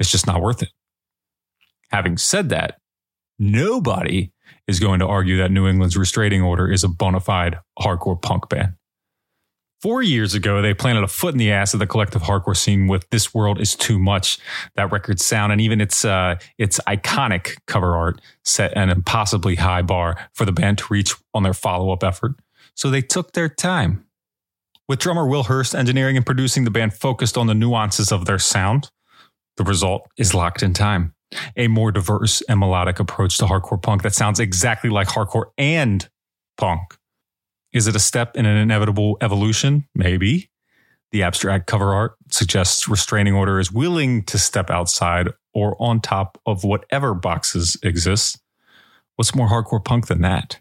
It's 0.00 0.10
just 0.10 0.26
not 0.26 0.40
worth 0.40 0.62
it. 0.62 0.70
Having 1.90 2.18
said 2.18 2.48
that, 2.48 2.78
nobody 3.38 4.32
is 4.66 4.80
going 4.80 5.00
to 5.00 5.06
argue 5.06 5.36
that 5.38 5.50
New 5.50 5.66
England's 5.66 5.96
restraining 5.96 6.42
order 6.42 6.70
is 6.70 6.84
a 6.84 6.88
bona 6.88 7.20
fide 7.20 7.58
hardcore 7.78 8.20
punk 8.20 8.48
band. 8.48 8.74
Four 9.82 10.02
years 10.02 10.34
ago, 10.34 10.62
they 10.62 10.72
planted 10.72 11.04
a 11.04 11.08
foot 11.08 11.34
in 11.34 11.38
the 11.38 11.52
ass 11.52 11.74
of 11.74 11.80
the 11.80 11.86
collective 11.86 12.22
hardcore 12.22 12.56
scene 12.56 12.86
with 12.86 13.08
"This 13.10 13.34
World 13.34 13.60
Is 13.60 13.76
Too 13.76 13.98
Much." 13.98 14.38
That 14.74 14.90
record's 14.90 15.24
sound 15.24 15.52
and 15.52 15.60
even 15.60 15.80
its 15.80 16.04
uh, 16.04 16.36
its 16.56 16.80
iconic 16.88 17.56
cover 17.66 17.94
art 17.94 18.20
set 18.44 18.76
an 18.76 18.88
impossibly 18.88 19.56
high 19.56 19.82
bar 19.82 20.16
for 20.32 20.46
the 20.46 20.52
band 20.52 20.78
to 20.78 20.86
reach 20.88 21.14
on 21.34 21.42
their 21.42 21.54
follow 21.54 21.92
up 21.92 22.02
effort. 22.02 22.36
So 22.74 22.90
they 22.90 23.02
took 23.02 23.32
their 23.32 23.48
time. 23.48 24.06
With 24.88 24.98
drummer 25.00 25.26
Will 25.26 25.44
Hurst 25.44 25.74
engineering 25.74 26.16
and 26.16 26.24
producing, 26.24 26.64
the 26.64 26.70
band 26.70 26.94
focused 26.94 27.36
on 27.36 27.46
the 27.46 27.54
nuances 27.54 28.12
of 28.12 28.24
their 28.24 28.38
sound. 28.38 28.90
The 29.56 29.64
result 29.64 30.08
is 30.16 30.32
locked 30.32 30.62
in 30.62 30.72
time 30.72 31.14
a 31.56 31.68
more 31.68 31.92
diverse 31.92 32.40
and 32.42 32.60
melodic 32.60 33.00
approach 33.00 33.38
to 33.38 33.44
hardcore 33.44 33.82
punk 33.82 34.02
that 34.02 34.14
sounds 34.14 34.40
exactly 34.40 34.90
like 34.90 35.08
hardcore 35.08 35.46
and 35.58 36.08
punk. 36.56 36.96
Is 37.72 37.86
it 37.86 37.96
a 37.96 38.00
step 38.00 38.36
in 38.36 38.46
an 38.46 38.56
inevitable 38.56 39.18
evolution? 39.20 39.86
Maybe. 39.94 40.50
The 41.12 41.22
abstract 41.22 41.66
cover 41.66 41.94
art 41.94 42.16
suggests 42.30 42.88
restraining 42.88 43.34
order 43.34 43.60
is 43.60 43.70
willing 43.70 44.24
to 44.24 44.38
step 44.38 44.70
outside 44.70 45.28
or 45.54 45.80
on 45.80 46.00
top 46.00 46.40
of 46.46 46.64
whatever 46.64 47.14
boxes 47.14 47.76
exist. 47.82 48.38
What's 49.16 49.34
more 49.34 49.48
hardcore 49.48 49.84
punk 49.84 50.08
than 50.08 50.22
that? 50.22 50.60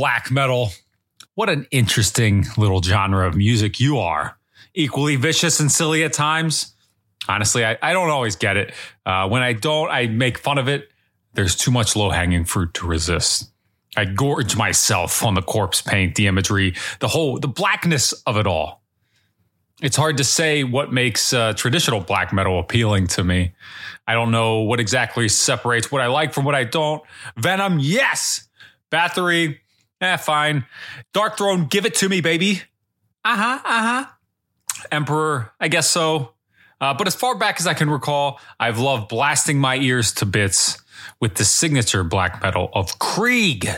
Black 0.00 0.30
metal. 0.30 0.70
What 1.34 1.50
an 1.50 1.66
interesting 1.70 2.46
little 2.56 2.80
genre 2.80 3.28
of 3.28 3.36
music 3.36 3.78
you 3.80 3.98
are. 3.98 4.38
Equally 4.72 5.16
vicious 5.16 5.60
and 5.60 5.70
silly 5.70 6.04
at 6.04 6.14
times. 6.14 6.72
Honestly, 7.28 7.66
I, 7.66 7.76
I 7.82 7.92
don't 7.92 8.08
always 8.08 8.34
get 8.34 8.56
it. 8.56 8.72
Uh, 9.04 9.28
when 9.28 9.42
I 9.42 9.52
don't, 9.52 9.90
I 9.90 10.06
make 10.06 10.38
fun 10.38 10.56
of 10.56 10.68
it. 10.68 10.88
There's 11.34 11.54
too 11.54 11.70
much 11.70 11.96
low 11.96 12.08
hanging 12.08 12.46
fruit 12.46 12.72
to 12.74 12.86
resist. 12.86 13.50
I 13.94 14.06
gorge 14.06 14.56
myself 14.56 15.22
on 15.22 15.34
the 15.34 15.42
corpse 15.42 15.82
paint, 15.82 16.14
the 16.14 16.28
imagery, 16.28 16.76
the 17.00 17.08
whole, 17.08 17.38
the 17.38 17.46
blackness 17.46 18.14
of 18.24 18.38
it 18.38 18.46
all. 18.46 18.82
It's 19.82 19.98
hard 19.98 20.16
to 20.16 20.24
say 20.24 20.64
what 20.64 20.94
makes 20.94 21.34
uh, 21.34 21.52
traditional 21.52 22.00
black 22.00 22.32
metal 22.32 22.58
appealing 22.58 23.08
to 23.08 23.22
me. 23.22 23.52
I 24.08 24.14
don't 24.14 24.30
know 24.30 24.60
what 24.60 24.80
exactly 24.80 25.28
separates 25.28 25.92
what 25.92 26.00
I 26.00 26.06
like 26.06 26.32
from 26.32 26.46
what 26.46 26.54
I 26.54 26.64
don't. 26.64 27.02
Venom, 27.36 27.78
yes. 27.78 28.48
Bathory, 28.90 29.58
eh, 30.00 30.16
fine. 30.16 30.64
Darkthrone, 31.14 31.68
give 31.68 31.86
it 31.86 31.94
to 31.96 32.08
me, 32.08 32.20
baby. 32.20 32.62
Uh 33.24 33.36
huh, 33.36 33.58
uh 33.64 34.04
huh. 34.04 34.06
Emperor, 34.90 35.52
I 35.60 35.68
guess 35.68 35.90
so. 35.90 36.34
Uh, 36.80 36.94
but 36.94 37.06
as 37.06 37.14
far 37.14 37.36
back 37.36 37.60
as 37.60 37.66
I 37.66 37.74
can 37.74 37.90
recall, 37.90 38.40
I've 38.58 38.78
loved 38.78 39.08
blasting 39.08 39.58
my 39.58 39.76
ears 39.76 40.12
to 40.14 40.26
bits 40.26 40.78
with 41.20 41.34
the 41.34 41.44
signature 41.44 42.02
black 42.02 42.42
metal 42.42 42.70
of 42.72 42.98
Krieg, 42.98 43.68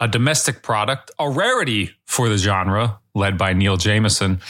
a 0.00 0.08
domestic 0.08 0.62
product, 0.62 1.10
a 1.18 1.28
rarity 1.28 1.90
for 2.06 2.28
the 2.28 2.38
genre, 2.38 2.98
led 3.14 3.36
by 3.36 3.52
Neill 3.52 3.76
Jameson. 3.76 4.40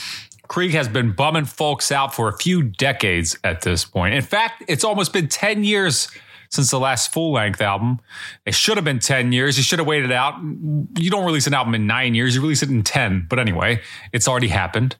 Krieg 0.46 0.72
has 0.72 0.88
been 0.88 1.12
bumming 1.12 1.44
folks 1.44 1.90
out 1.90 2.14
for 2.14 2.28
a 2.28 2.36
few 2.36 2.62
decades 2.62 3.38
at 3.42 3.62
this 3.62 3.84
point. 3.84 4.14
In 4.14 4.22
fact, 4.22 4.64
it's 4.68 4.84
almost 4.84 5.12
been 5.12 5.28
10 5.28 5.64
years 5.64 6.08
since 6.50 6.70
the 6.70 6.80
last 6.80 7.12
full 7.12 7.32
length 7.32 7.60
album. 7.60 8.00
It 8.44 8.54
should 8.54 8.76
have 8.76 8.84
been 8.84 8.98
10 8.98 9.32
years. 9.32 9.56
You 9.56 9.62
should 9.62 9.78
have 9.78 9.88
waited 9.88 10.12
out. 10.12 10.34
You 10.40 11.10
don't 11.10 11.24
release 11.24 11.46
an 11.46 11.54
album 11.54 11.74
in 11.74 11.86
nine 11.86 12.14
years, 12.14 12.34
you 12.34 12.42
release 12.42 12.62
it 12.62 12.70
in 12.70 12.82
10. 12.82 13.26
But 13.28 13.38
anyway, 13.38 13.80
it's 14.12 14.28
already 14.28 14.48
happened. 14.48 14.96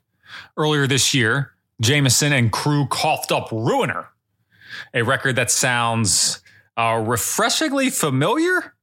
Earlier 0.57 0.87
this 0.87 1.13
year, 1.13 1.51
Jameson 1.81 2.31
and 2.31 2.51
crew 2.51 2.87
coughed 2.87 3.31
up 3.31 3.51
Ruiner, 3.51 4.07
a 4.93 5.01
record 5.01 5.35
that 5.35 5.51
sounds 5.51 6.41
uh, 6.77 7.03
refreshingly 7.05 7.89
familiar. 7.89 8.75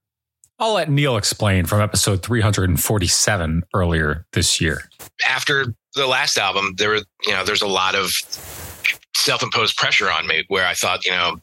I'll 0.58 0.74
let 0.74 0.90
Neill 0.90 1.16
explain 1.16 1.66
from 1.66 1.80
episode 1.80 2.22
347 2.22 3.62
earlier 3.74 4.26
this 4.32 4.60
year. 4.60 4.82
after 5.28 5.72
the 5.94 6.06
last 6.06 6.36
album, 6.36 6.74
there 6.76 6.90
were, 6.90 7.00
you 7.24 7.32
know, 7.32 7.44
there's 7.44 7.62
a 7.62 7.66
lot 7.66 7.94
of 7.94 8.12
self-imposed 9.16 9.76
pressure 9.76 10.10
on 10.10 10.26
me 10.26 10.44
where 10.48 10.66
I 10.66 10.74
thought, 10.74 11.04
you 11.04 11.12
know, 11.12 11.38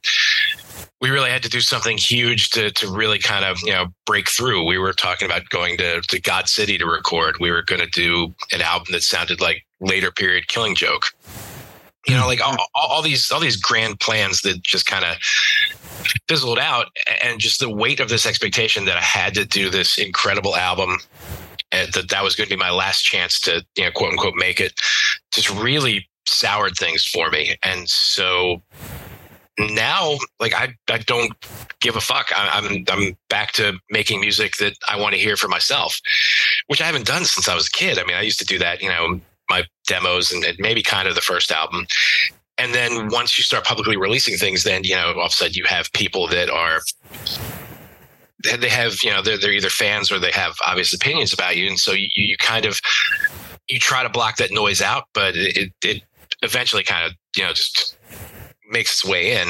we 1.01 1.09
really 1.09 1.29
had 1.29 1.43
to 1.43 1.49
do 1.49 1.61
something 1.61 1.97
huge 1.97 2.49
to 2.51 2.71
to 2.71 2.89
really 2.89 3.19
kind 3.19 3.45
of, 3.45 3.59
you 3.61 3.71
know, 3.71 3.87
break 4.05 4.29
through. 4.29 4.65
We 4.65 4.77
were 4.77 4.93
talking 4.93 5.25
about 5.25 5.49
going 5.49 5.77
to, 5.77 6.01
to 6.01 6.21
God 6.21 6.47
City 6.47 6.77
to 6.77 6.85
record. 6.85 7.37
We 7.39 7.51
were 7.51 7.63
going 7.63 7.81
to 7.81 7.87
do 7.87 8.33
an 8.51 8.61
album 8.61 8.87
that 8.91 9.03
sounded 9.03 9.41
like 9.41 9.65
later 9.79 10.11
period 10.11 10.47
Killing 10.47 10.75
Joke. 10.75 11.03
You 12.07 12.15
know, 12.15 12.27
like 12.27 12.39
all, 12.39 12.55
all 12.73 12.87
all 12.89 13.01
these 13.01 13.31
all 13.31 13.39
these 13.39 13.57
grand 13.57 13.99
plans 13.99 14.41
that 14.41 14.61
just 14.61 14.85
kind 14.85 15.03
of 15.03 15.17
fizzled 16.27 16.59
out 16.59 16.87
and 17.23 17.39
just 17.39 17.59
the 17.59 17.69
weight 17.69 17.99
of 17.99 18.09
this 18.09 18.25
expectation 18.25 18.85
that 18.85 18.97
I 18.97 19.01
had 19.01 19.33
to 19.35 19.45
do 19.45 19.69
this 19.69 19.97
incredible 19.97 20.55
album 20.55 20.99
and 21.71 21.91
that 21.93 22.09
that 22.09 22.23
was 22.23 22.35
going 22.35 22.47
to 22.47 22.55
be 22.55 22.59
my 22.59 22.69
last 22.69 23.01
chance 23.01 23.39
to 23.41 23.65
you 23.75 23.83
know 23.83 23.91
quote 23.91 24.11
unquote 24.11 24.35
make 24.35 24.59
it 24.59 24.73
just 25.31 25.49
really 25.49 26.07
soured 26.27 26.75
things 26.75 27.05
for 27.05 27.29
me 27.29 27.55
and 27.63 27.87
so 27.87 28.61
now 29.57 30.15
like 30.39 30.53
i 30.53 30.73
i 30.89 30.97
don't 30.97 31.33
give 31.79 31.95
a 31.95 32.01
fuck 32.01 32.29
I, 32.35 32.49
i'm 32.53 32.83
i'm 32.91 33.15
back 33.29 33.53
to 33.53 33.79
making 33.89 34.19
music 34.19 34.57
that 34.57 34.73
i 34.89 34.99
want 34.99 35.13
to 35.13 35.19
hear 35.19 35.37
for 35.37 35.47
myself 35.47 36.01
which 36.67 36.81
I 36.81 36.85
haven't 36.85 37.05
done 37.05 37.25
since 37.25 37.47
I 37.47 37.55
was 37.55 37.67
a 37.67 37.71
kid. 37.71 37.99
I 37.99 38.03
mean, 38.05 38.15
I 38.15 38.21
used 38.21 38.39
to 38.39 38.45
do 38.45 38.59
that, 38.59 38.81
you 38.81 38.89
know, 38.89 39.19
my 39.49 39.63
demos 39.87 40.31
and 40.31 40.43
maybe 40.59 40.81
kind 40.81 41.07
of 41.07 41.15
the 41.15 41.21
first 41.21 41.51
album. 41.51 41.85
And 42.57 42.73
then 42.73 43.09
once 43.09 43.37
you 43.37 43.43
start 43.43 43.65
publicly 43.65 43.97
releasing 43.97 44.37
things, 44.37 44.63
then, 44.63 44.83
you 44.83 44.95
know, 44.95 45.13
all 45.13 45.25
of 45.25 45.31
a 45.31 45.33
sudden 45.33 45.53
you 45.53 45.65
have 45.65 45.91
people 45.93 46.27
that 46.29 46.49
are, 46.49 46.81
they 48.59 48.69
have, 48.69 49.03
you 49.03 49.11
know, 49.11 49.21
they're, 49.21 49.37
they're 49.37 49.51
either 49.51 49.69
fans 49.69 50.11
or 50.11 50.19
they 50.19 50.31
have 50.31 50.55
obvious 50.65 50.93
opinions 50.93 51.33
about 51.33 51.57
you. 51.57 51.67
And 51.67 51.79
so 51.79 51.91
you, 51.91 52.07
you 52.15 52.37
kind 52.37 52.65
of, 52.65 52.79
you 53.67 53.79
try 53.79 54.03
to 54.03 54.09
block 54.09 54.37
that 54.37 54.51
noise 54.51 54.81
out, 54.81 55.05
but 55.13 55.35
it, 55.35 55.71
it 55.83 56.03
eventually 56.41 56.83
kind 56.83 57.05
of, 57.05 57.13
you 57.35 57.43
know, 57.43 57.53
just 57.53 57.97
makes 58.69 58.91
its 58.93 59.05
way 59.05 59.33
in. 59.33 59.49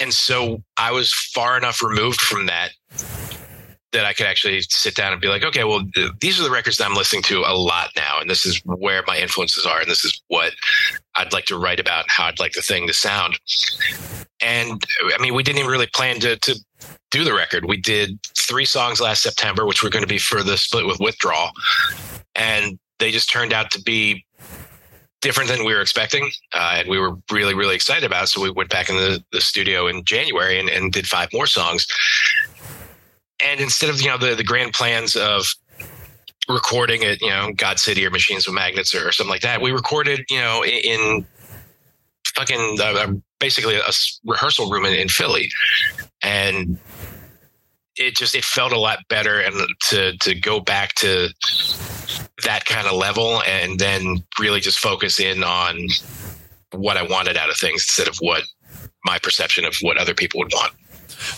And 0.00 0.12
so 0.12 0.62
I 0.76 0.92
was 0.92 1.12
far 1.12 1.56
enough 1.56 1.82
removed 1.82 2.20
from 2.20 2.46
that 2.46 2.72
that 3.94 4.04
I 4.04 4.12
could 4.12 4.26
actually 4.26 4.60
sit 4.62 4.96
down 4.96 5.12
and 5.12 5.20
be 5.20 5.28
like, 5.28 5.44
okay, 5.44 5.62
well, 5.62 5.82
th- 5.94 6.10
these 6.20 6.38
are 6.38 6.42
the 6.42 6.50
records 6.50 6.76
that 6.78 6.90
I'm 6.90 6.96
listening 6.96 7.22
to 7.24 7.44
a 7.46 7.54
lot 7.54 7.90
now, 7.96 8.18
and 8.20 8.28
this 8.28 8.44
is 8.44 8.60
where 8.64 9.04
my 9.06 9.16
influences 9.16 9.64
are, 9.64 9.80
and 9.80 9.88
this 9.88 10.04
is 10.04 10.20
what 10.26 10.52
I'd 11.14 11.32
like 11.32 11.44
to 11.46 11.58
write 11.58 11.78
about, 11.78 12.10
how 12.10 12.24
I'd 12.24 12.40
like 12.40 12.52
the 12.52 12.60
thing 12.60 12.88
to 12.88 12.92
sound. 12.92 13.38
And 14.42 14.84
I 15.16 15.22
mean, 15.22 15.32
we 15.32 15.44
didn't 15.44 15.60
even 15.60 15.70
really 15.70 15.86
plan 15.86 16.18
to 16.20 16.36
to 16.36 16.58
do 17.12 17.22
the 17.22 17.32
record. 17.32 17.66
We 17.66 17.76
did 17.76 18.18
three 18.36 18.64
songs 18.64 19.00
last 19.00 19.22
September, 19.22 19.64
which 19.64 19.82
were 19.82 19.90
going 19.90 20.02
to 20.02 20.08
be 20.08 20.18
for 20.18 20.42
the 20.42 20.56
split 20.56 20.86
with 20.86 20.98
Withdrawal, 20.98 21.50
and 22.34 22.78
they 22.98 23.12
just 23.12 23.30
turned 23.30 23.52
out 23.52 23.70
to 23.70 23.82
be 23.82 24.24
different 25.24 25.48
than 25.48 25.64
we 25.64 25.74
were 25.74 25.80
expecting. 25.80 26.30
Uh, 26.52 26.74
and 26.76 26.88
we 26.88 26.98
were 27.00 27.16
really, 27.32 27.54
really 27.54 27.74
excited 27.74 28.04
about 28.04 28.24
it. 28.24 28.26
So 28.28 28.42
we 28.42 28.50
went 28.50 28.68
back 28.68 28.88
in 28.90 28.96
the, 28.96 29.24
the 29.32 29.40
studio 29.40 29.88
in 29.88 30.04
January 30.04 30.60
and, 30.60 30.68
and 30.68 30.92
did 30.92 31.06
five 31.06 31.30
more 31.32 31.46
songs. 31.46 31.86
And 33.44 33.58
instead 33.58 33.90
of, 33.90 34.00
you 34.00 34.08
know, 34.08 34.18
the, 34.18 34.34
the 34.34 34.44
grand 34.44 34.74
plans 34.74 35.16
of 35.16 35.46
recording 36.46 37.02
at, 37.04 37.22
you 37.22 37.30
know, 37.30 37.52
God 37.56 37.78
City 37.78 38.06
or 38.06 38.10
Machines 38.10 38.46
with 38.46 38.54
Magnets 38.54 38.94
or, 38.94 39.08
or 39.08 39.12
something 39.12 39.30
like 39.30 39.40
that, 39.40 39.62
we 39.62 39.72
recorded, 39.72 40.20
you 40.28 40.38
know, 40.38 40.62
in, 40.62 40.72
in 40.84 41.26
fucking 42.36 42.78
uh, 42.80 43.12
basically 43.40 43.76
a 43.76 43.92
rehearsal 44.26 44.70
room 44.70 44.84
in, 44.84 44.92
in 44.92 45.08
Philly. 45.08 45.50
And 46.22 46.78
it 47.96 48.16
just 48.16 48.34
it 48.34 48.44
felt 48.44 48.72
a 48.72 48.78
lot 48.78 48.98
better 49.08 49.40
and 49.40 49.54
to 49.88 50.16
to 50.18 50.34
go 50.34 50.60
back 50.60 50.94
to 50.96 51.28
that 52.44 52.64
kind 52.64 52.86
of 52.86 52.94
level 52.94 53.42
and 53.42 53.78
then 53.78 54.22
really 54.38 54.60
just 54.60 54.78
focus 54.78 55.20
in 55.20 55.42
on 55.44 55.88
what 56.72 56.96
I 56.96 57.02
wanted 57.02 57.36
out 57.36 57.50
of 57.50 57.56
things 57.56 57.82
instead 57.82 58.08
of 58.08 58.16
what 58.16 58.42
my 59.04 59.18
perception 59.18 59.64
of 59.64 59.76
what 59.80 59.96
other 59.96 60.14
people 60.14 60.40
would 60.40 60.52
want. 60.52 60.72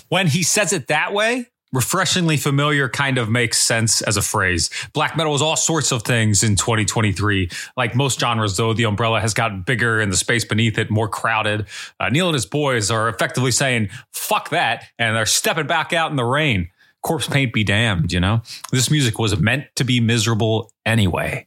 When 0.09 0.27
he 0.27 0.43
says 0.43 0.73
it 0.73 0.89
that 0.89 1.13
way, 1.13 1.49
refreshingly 1.73 2.37
familiar 2.37 2.89
kind 2.89 3.19
of 3.19 3.29
makes 3.29 3.59
sense 3.59 4.03
as 4.03 4.17
a 4.17 4.23
phrase. 4.23 4.71
Black 4.93 5.17
metal 5.17 5.35
is 5.35 5.43
all 5.43 5.57
sorts 5.57 5.93
of 5.93 6.03
things 6.03 6.43
in 6.43 6.57
2023. 6.57 7.49
Like 7.77 7.95
most 7.95 8.21
genres, 8.21 8.57
though, 8.57 8.73
the 8.73 8.85
umbrella 8.85 9.21
has 9.21 9.35
gotten 9.35 9.63
bigger 9.63 10.01
and 10.01 10.13
the 10.13 10.17
space 10.17 10.45
beneath 10.45 10.79
it 10.79 10.91
more 10.91 11.09
crowded. 11.09 11.67
Uh, 11.99 12.09
Neill 12.09 12.29
and 12.29 12.35
his 12.35 12.47
boys 12.47 12.91
are 12.91 13.09
effectively 13.09 13.51
saying, 13.51 13.89
fuck 14.13 14.51
that, 14.51 14.85
and 14.99 15.17
they're 15.17 15.27
stepping 15.27 15.67
back 15.67 15.93
out 15.93 16.11
in 16.11 16.17
the 16.17 16.25
rain. 16.25 16.71
Corpse 17.03 17.29
paint 17.29 17.53
be 17.53 17.63
damned, 17.63 18.13
you 18.13 18.19
know? 18.19 18.43
This 18.73 18.91
music 18.91 19.19
was 19.19 19.39
meant 19.39 19.67
to 19.77 19.85
be 19.85 20.01
miserable 20.01 20.73
anyway. 20.85 21.47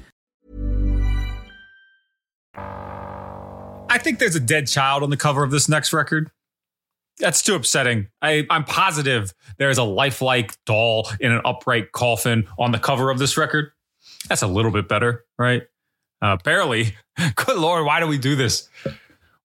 think 4.01 4.19
there's 4.19 4.35
a 4.35 4.41
dead 4.41 4.67
child 4.67 5.03
on 5.03 5.09
the 5.09 5.17
cover 5.17 5.43
of 5.43 5.51
this 5.51 5.69
next 5.69 5.93
record. 5.93 6.29
That's 7.19 7.41
too 7.41 7.55
upsetting. 7.55 8.07
I, 8.21 8.45
I'm 8.49 8.63
positive 8.63 9.33
there's 9.57 9.77
a 9.77 9.83
lifelike 9.83 10.53
doll 10.65 11.09
in 11.19 11.31
an 11.31 11.41
upright 11.45 11.91
coffin 11.91 12.47
on 12.57 12.71
the 12.71 12.79
cover 12.79 13.09
of 13.09 13.19
this 13.19 13.37
record. 13.37 13.71
That's 14.27 14.41
a 14.41 14.47
little 14.47 14.71
bit 14.71 14.87
better, 14.87 15.25
right? 15.37 15.63
Uh, 16.21 16.37
barely. 16.43 16.95
Good 17.35 17.57
Lord, 17.57 17.85
why 17.85 17.99
do 17.99 18.07
we 18.07 18.17
do 18.17 18.35
this? 18.35 18.69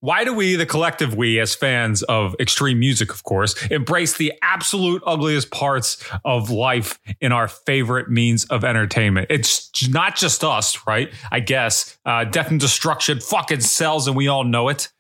Why 0.07 0.23
do 0.23 0.33
we, 0.33 0.55
the 0.55 0.67
collective 0.67 1.17
we, 1.17 1.41
as 1.41 1.57
fans 1.57 2.05
of 2.05 2.37
extreme 2.39 2.79
music, 2.79 3.11
of 3.11 3.25
course, 3.25 3.61
embrace 3.73 4.17
the 4.17 4.33
absolute 4.41 5.03
ugliest 5.05 5.51
parts 5.51 6.01
of 6.25 6.49
life 6.49 7.01
in 7.21 7.33
our 7.33 7.49
favorite 7.49 8.09
means 8.09 8.45
of 8.45 8.63
entertainment? 8.63 9.27
It's 9.31 9.89
not 9.89 10.15
just 10.15 10.45
us, 10.45 10.87
right? 10.87 11.13
I 11.33 11.41
guess. 11.41 11.99
Uh, 12.07 12.23
death 12.23 12.53
and 12.53 12.61
destruction 12.61 13.19
fucking 13.19 13.63
sells, 13.63 14.07
and 14.07 14.17
we 14.17 14.29
all 14.29 14.45
know 14.45 14.69
it. 14.69 14.93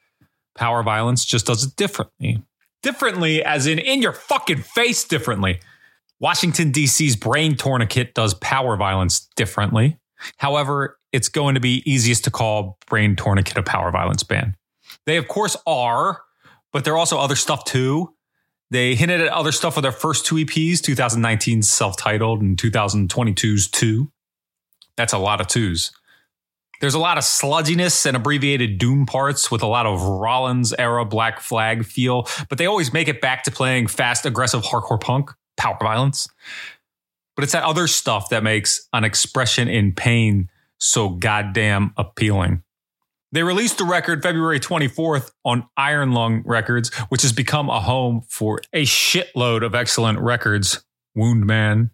Power 0.56 0.82
violence 0.82 1.24
just 1.24 1.46
does 1.46 1.62
it 1.62 1.76
differently. 1.76 2.42
Differently, 2.82 3.44
as 3.44 3.68
in 3.68 3.78
in 3.78 4.02
your 4.02 4.12
fucking 4.12 4.62
face, 4.62 5.04
differently. 5.04 5.60
Washington, 6.18 6.72
D.C.'s 6.72 7.14
brain 7.14 7.54
tourniquet 7.54 8.12
does 8.12 8.34
power 8.34 8.76
violence 8.76 9.28
differently. 9.36 10.00
However, 10.38 10.98
it's 11.12 11.28
going 11.28 11.54
to 11.54 11.60
be 11.60 11.84
easiest 11.88 12.24
to 12.24 12.32
call 12.32 12.76
brain 12.88 13.14
tourniquet 13.14 13.56
a 13.56 13.62
power 13.62 13.92
violence 13.92 14.24
band. 14.24 14.56
They, 15.06 15.16
of 15.16 15.28
course, 15.28 15.56
are, 15.66 16.22
but 16.72 16.84
they're 16.84 16.96
also 16.96 17.18
other 17.18 17.36
stuff 17.36 17.64
too. 17.64 18.12
They 18.70 18.96
hinted 18.96 19.20
at 19.20 19.28
other 19.28 19.52
stuff 19.52 19.76
with 19.76 19.84
their 19.84 19.92
first 19.92 20.26
two 20.26 20.36
EPs, 20.36 20.80
2019's 20.80 21.68
self 21.68 21.96
titled 21.96 22.42
and 22.42 22.56
2022's 22.56 23.68
two. 23.68 24.10
That's 24.96 25.12
a 25.12 25.18
lot 25.18 25.40
of 25.40 25.46
twos. 25.46 25.92
There's 26.80 26.94
a 26.94 26.98
lot 26.98 27.16
of 27.16 27.24
sludginess 27.24 28.04
and 28.04 28.16
abbreviated 28.16 28.78
doom 28.78 29.06
parts 29.06 29.50
with 29.50 29.62
a 29.62 29.66
lot 29.66 29.86
of 29.86 30.02
Rollins 30.02 30.74
era 30.78 31.04
Black 31.04 31.40
Flag 31.40 31.86
feel, 31.86 32.28
but 32.48 32.58
they 32.58 32.66
always 32.66 32.92
make 32.92 33.08
it 33.08 33.20
back 33.20 33.44
to 33.44 33.50
playing 33.50 33.86
fast, 33.86 34.26
aggressive 34.26 34.62
hardcore 34.62 35.00
punk, 35.00 35.30
power 35.56 35.78
violence. 35.80 36.28
But 37.34 37.44
it's 37.44 37.52
that 37.52 37.64
other 37.64 37.86
stuff 37.86 38.28
that 38.30 38.42
makes 38.42 38.88
an 38.92 39.04
expression 39.04 39.68
in 39.68 39.92
pain 39.92 40.50
so 40.78 41.08
goddamn 41.08 41.92
appealing. 41.96 42.62
They 43.36 43.42
released 43.42 43.76
the 43.76 43.84
record 43.84 44.22
February 44.22 44.58
24th 44.58 45.30
on 45.44 45.68
Iron 45.76 46.12
Lung 46.12 46.42
Records, 46.46 46.88
which 47.10 47.20
has 47.20 47.34
become 47.34 47.68
a 47.68 47.80
home 47.80 48.22
for 48.30 48.62
a 48.72 48.84
shitload 48.84 49.62
of 49.62 49.74
excellent 49.74 50.20
records 50.20 50.82
Wound 51.14 51.44
Man, 51.44 51.90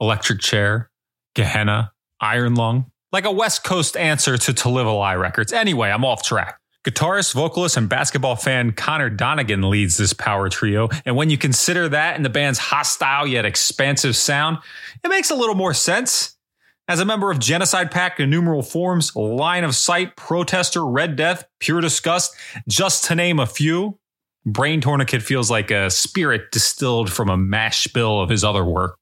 Electric 0.00 0.38
Chair, 0.38 0.92
Gehenna, 1.34 1.90
Iron 2.20 2.54
Lung, 2.54 2.92
like 3.10 3.24
a 3.24 3.32
West 3.32 3.64
Coast 3.64 3.96
answer 3.96 4.38
to 4.38 4.54
To 4.54 4.68
Live 4.68 4.86
a 4.86 4.92
Lie 4.92 5.16
Records. 5.16 5.52
Anyway, 5.52 5.90
I'm 5.90 6.04
off 6.04 6.22
track. 6.22 6.60
Guitarist, 6.84 7.34
vocalist, 7.34 7.76
and 7.76 7.88
basketball 7.88 8.36
fan 8.36 8.70
Conor 8.70 9.10
Donegan 9.10 9.68
leads 9.68 9.96
this 9.96 10.12
power 10.12 10.48
trio. 10.48 10.90
And 11.04 11.16
when 11.16 11.28
you 11.28 11.36
consider 11.36 11.88
that 11.88 12.14
and 12.14 12.24
the 12.24 12.30
band's 12.30 12.60
hostile 12.60 13.26
yet 13.26 13.44
expansive 13.44 14.14
sound, 14.14 14.58
it 15.02 15.08
makes 15.08 15.32
a 15.32 15.34
little 15.34 15.56
more 15.56 15.74
sense. 15.74 16.33
As 16.86 17.00
a 17.00 17.06
member 17.06 17.30
of 17.30 17.38
Genocide 17.38 17.90
Pact 17.90 18.20
Innumerable 18.20 18.62
Forms, 18.62 19.16
Line 19.16 19.64
of 19.64 19.74
Sight, 19.74 20.16
Protester, 20.16 20.84
Red 20.84 21.16
Death, 21.16 21.46
Pure 21.58 21.80
Disgust, 21.80 22.34
just 22.68 23.04
to 23.04 23.14
name 23.14 23.38
a 23.38 23.46
few, 23.46 23.98
Brain 24.44 24.82
Tourniquet 24.82 25.22
feels 25.22 25.50
like 25.50 25.70
a 25.70 25.88
spirit 25.88 26.50
distilled 26.52 27.10
from 27.10 27.30
a 27.30 27.38
mash 27.38 27.86
bill 27.86 28.20
of 28.20 28.28
his 28.28 28.44
other 28.44 28.62
work. 28.62 28.98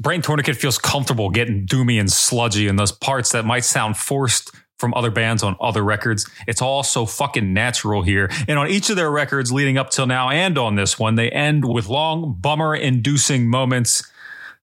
Brain 0.00 0.22
Tourniquet 0.22 0.56
feels 0.56 0.78
comfortable 0.78 1.28
getting 1.28 1.66
doomy 1.66 2.00
and 2.00 2.10
sludgy 2.10 2.68
in 2.68 2.76
those 2.76 2.90
parts 2.90 3.32
that 3.32 3.44
might 3.44 3.66
sound 3.66 3.98
forced 3.98 4.50
from 4.78 4.94
other 4.94 5.10
bands 5.10 5.42
on 5.42 5.56
other 5.60 5.84
records. 5.84 6.26
It's 6.48 6.62
all 6.62 6.82
so 6.82 7.04
fucking 7.04 7.52
natural 7.52 8.02
here. 8.02 8.30
And 8.48 8.58
on 8.58 8.70
each 8.70 8.88
of 8.88 8.96
their 8.96 9.10
records 9.10 9.52
leading 9.52 9.76
up 9.76 9.90
till 9.90 10.06
now 10.06 10.30
and 10.30 10.56
on 10.56 10.76
this 10.76 10.98
one, 10.98 11.16
they 11.16 11.30
end 11.30 11.66
with 11.66 11.86
long, 11.86 12.38
bummer 12.40 12.74
inducing 12.74 13.46
moments 13.46 14.10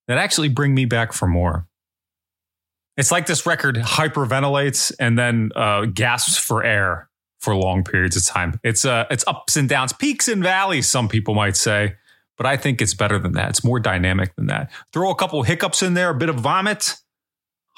that 0.08 0.18
actually 0.18 0.50
bring 0.50 0.74
me 0.74 0.86
back 0.86 1.14
for 1.14 1.28
more. 1.28 1.68
It's 2.98 3.12
like 3.12 3.26
this 3.26 3.46
record 3.46 3.76
hyperventilates 3.78 4.92
and 5.00 5.18
then 5.18 5.52
uh, 5.56 5.86
gasps 5.86 6.38
for 6.38 6.64
air 6.64 7.10
for 7.40 7.56
long 7.56 7.84
periods 7.84 8.16
of 8.16 8.26
time. 8.26 8.60
It's 8.64 8.86
uh, 8.86 9.06
it's 9.10 9.24
ups 9.28 9.58
and 9.58 9.68
downs, 9.68 9.94
peaks 9.94 10.28
and 10.28 10.44
valleys. 10.44 10.88
Some 10.88 11.08
people 11.08 11.34
might 11.34 11.56
say, 11.56 11.96
but 12.38 12.46
I 12.46 12.58
think 12.58 12.82
it's 12.82 12.94
better 12.94 13.18
than 13.18 13.34
that. 13.34 13.50
It's 13.50 13.64
more 13.64 13.80
dynamic 13.80 14.36
than 14.36 14.48
that. 14.48 14.72
Throw 14.94 15.10
a 15.10 15.16
couple 15.16 15.42
hiccups 15.44 15.82
in 15.82 15.94
there, 15.94 16.10
a 16.10 16.16
bit 16.16 16.30
of 16.30 16.36
vomit, 16.36 16.96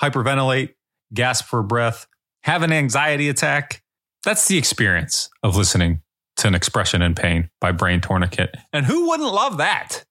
hyperventilate, 0.02 0.74
gasp 1.14 1.46
for 1.46 1.64
breath, 1.64 2.08
have 2.44 2.64
an 2.64 2.74
anxiety 2.74 3.30
attack. 3.30 3.84
That's 4.24 4.48
the 4.48 4.58
experience 4.58 5.30
of 5.44 5.56
listening 5.56 6.02
to 6.38 6.48
an 6.48 6.56
expression 6.56 7.02
in 7.02 7.14
pain 7.16 7.50
by 7.62 7.72
Brain 7.72 8.02
Tourniquet. 8.02 8.56
And 8.72 8.86
who 8.86 9.10
wouldn't 9.10 9.32
love 9.32 9.58
that? 9.58 10.04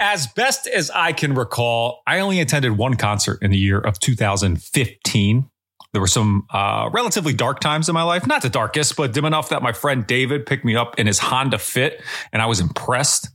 As 0.00 0.26
best 0.26 0.66
as 0.66 0.90
I 0.90 1.12
can 1.12 1.34
recall, 1.34 2.02
I 2.06 2.20
only 2.20 2.40
attended 2.40 2.76
one 2.76 2.94
concert 2.94 3.38
in 3.42 3.50
the 3.50 3.58
year 3.58 3.78
of 3.78 4.00
2015. 4.00 5.50
There 5.92 6.00
were 6.00 6.06
some 6.06 6.46
uh, 6.50 6.88
relatively 6.92 7.34
dark 7.34 7.60
times 7.60 7.88
in 7.88 7.94
my 7.94 8.02
life, 8.02 8.26
not 8.26 8.42
the 8.42 8.48
darkest, 8.48 8.96
but 8.96 9.12
dim 9.12 9.26
enough 9.26 9.50
that 9.50 9.62
my 9.62 9.72
friend 9.72 10.06
David 10.06 10.46
picked 10.46 10.64
me 10.64 10.74
up 10.74 10.98
in 10.98 11.06
his 11.06 11.18
Honda 11.18 11.58
Fit, 11.58 12.02
and 12.32 12.40
I 12.40 12.46
was 12.46 12.60
impressed. 12.60 13.28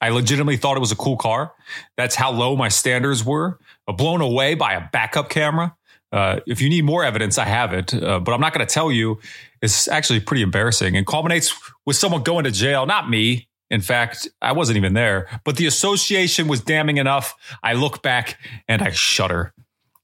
I 0.00 0.08
legitimately 0.08 0.56
thought 0.56 0.76
it 0.76 0.80
was 0.80 0.90
a 0.90 0.96
cool 0.96 1.16
car. 1.16 1.52
That's 1.96 2.16
how 2.16 2.32
low 2.32 2.56
my 2.56 2.68
standards 2.68 3.24
were. 3.24 3.60
Uh, 3.86 3.92
blown 3.92 4.20
away 4.20 4.54
by 4.54 4.72
a 4.72 4.88
backup 4.92 5.30
camera. 5.30 5.76
Uh, 6.10 6.40
if 6.46 6.60
you 6.60 6.68
need 6.68 6.84
more 6.84 7.04
evidence, 7.04 7.38
I 7.38 7.44
have 7.44 7.72
it, 7.72 7.94
uh, 7.94 8.18
but 8.18 8.32
I'm 8.32 8.40
not 8.40 8.52
going 8.52 8.66
to 8.66 8.72
tell 8.72 8.90
you. 8.90 9.20
It's 9.62 9.86
actually 9.86 10.18
pretty 10.18 10.42
embarrassing 10.42 10.96
and 10.96 11.06
culminates 11.06 11.54
with 11.86 11.94
someone 11.94 12.24
going 12.24 12.44
to 12.44 12.50
jail, 12.50 12.84
not 12.84 13.08
me, 13.08 13.48
in 13.72 13.80
fact, 13.80 14.28
I 14.42 14.52
wasn't 14.52 14.76
even 14.76 14.92
there, 14.92 15.26
but 15.44 15.56
the 15.56 15.66
association 15.66 16.46
was 16.46 16.60
damning 16.60 16.98
enough. 16.98 17.34
I 17.62 17.72
look 17.72 18.02
back 18.02 18.38
and 18.68 18.82
I 18.82 18.90
shudder. 18.90 19.54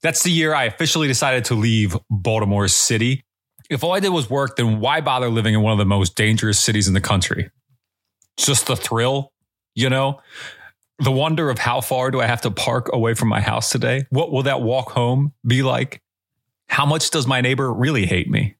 That's 0.01 0.23
the 0.23 0.31
year 0.31 0.55
I 0.55 0.63
officially 0.63 1.07
decided 1.07 1.45
to 1.45 1.53
leave 1.53 1.95
Baltimore 2.09 2.67
City. 2.67 3.23
If 3.69 3.83
all 3.83 3.93
I 3.93 3.99
did 3.99 4.09
was 4.09 4.27
work, 4.27 4.55
then 4.55 4.79
why 4.79 5.01
bother 5.01 5.29
living 5.29 5.53
in 5.53 5.61
one 5.61 5.71
of 5.71 5.77
the 5.77 5.85
most 5.85 6.15
dangerous 6.15 6.57
cities 6.57 6.87
in 6.87 6.95
the 6.95 7.01
country? 7.01 7.51
Just 8.37 8.65
the 8.65 8.75
thrill, 8.75 9.33
you 9.75 9.87
know? 9.87 10.19
The 10.97 11.11
wonder 11.11 11.51
of 11.51 11.59
how 11.59 11.79
far 11.79 12.09
do 12.09 12.19
I 12.19 12.25
have 12.25 12.41
to 12.41 12.51
park 12.51 12.89
away 12.91 13.13
from 13.13 13.27
my 13.27 13.39
house 13.39 13.69
today? 13.69 14.05
What 14.09 14.31
will 14.31 14.43
that 14.43 14.61
walk 14.61 14.89
home 14.89 15.31
be 15.45 15.61
like? 15.61 16.01
How 16.69 16.87
much 16.87 17.11
does 17.11 17.27
my 17.27 17.41
neighbor 17.41 17.71
really 17.71 18.07
hate 18.07 18.31
me? 18.31 18.55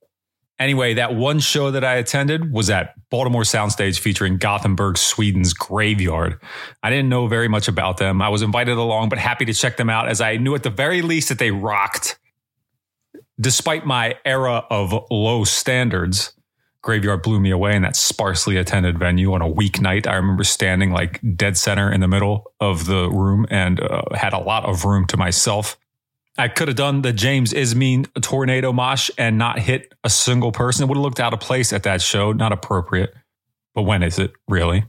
Anyway, 0.60 0.94
that 0.96 1.16
one 1.16 1.40
show 1.40 1.72
that 1.72 1.86
I 1.86 1.96
attended 1.96 2.52
was 2.52 2.70
at 2.70 2.94
Baltimore 3.10 3.44
Soundstage 3.44 3.98
featuring 4.00 4.38
Gothenburg, 4.38 4.98
Sweden's 4.98 5.54
Graveyard. 5.54 6.38
I 6.84 6.90
didn't 6.90 7.08
know 7.08 7.28
very 7.28 7.48
much 7.48 7.70
about 7.70 7.98
them. 7.98 8.22
I 8.22 8.28
was 8.28 8.42
invited 8.42 8.78
along, 8.78 9.08
but 9.08 9.20
happy 9.20 9.46
to 9.46 9.54
check 9.54 9.78
them 9.78 9.90
out 9.90 10.10
as 10.10 10.20
I 10.20 10.36
knew 10.36 10.56
at 10.56 10.64
the 10.64 10.70
very 10.70 11.02
least 11.02 11.30
that 11.30 11.40
they 11.40 11.52
rocked. 11.52 12.20
Despite 13.40 13.86
my 13.86 14.16
era 14.26 14.66
of 14.70 14.94
low 15.10 15.46
standards, 15.46 16.34
Graveyard 16.82 17.22
blew 17.22 17.40
me 17.40 17.52
away 17.52 17.76
in 17.76 17.82
that 17.84 17.96
sparsely 17.96 18.58
attended 18.58 19.00
venue 19.00 19.34
on 19.34 19.42
a 19.42 19.50
weeknight. 19.50 20.08
I 20.08 20.16
remember 20.16 20.44
standing 20.44 20.92
like 20.92 21.22
dead 21.36 21.58
center 21.58 21.92
in 21.92 22.02
the 22.02 22.08
middle 22.08 22.52
of 22.60 22.86
the 22.86 23.10
room 23.10 23.46
and 23.50 23.80
uh, 23.80 24.04
had 24.14 24.34
a 24.34 24.40
lot 24.40 24.66
of 24.66 24.84
room 24.84 25.06
to 25.08 25.18
myself. 25.18 25.78
I 26.40 26.48
could 26.48 26.70
have 26.70 26.78
done 26.78 27.02
the 27.02 27.12
James 27.12 27.52
Ismeen 27.52 28.08
tornado 28.22 28.72
mosh 28.72 29.10
and 29.18 29.38
not 29.38 29.60
hit 29.60 29.94
a 30.06 30.10
single 30.10 30.54
person. 30.54 30.84
It 30.84 30.88
would 30.88 30.96
have 30.96 31.04
looked 31.04 31.20
out 31.20 31.34
of 31.34 31.42
place 31.42 31.74
at 31.74 31.84
that 31.84 32.02
show, 32.02 32.32
not 32.32 32.54
appropriate. 32.54 33.14
But 33.76 33.82
when 33.82 34.04
is 34.04 34.18
it 34.18 34.32
really? 34.48 34.86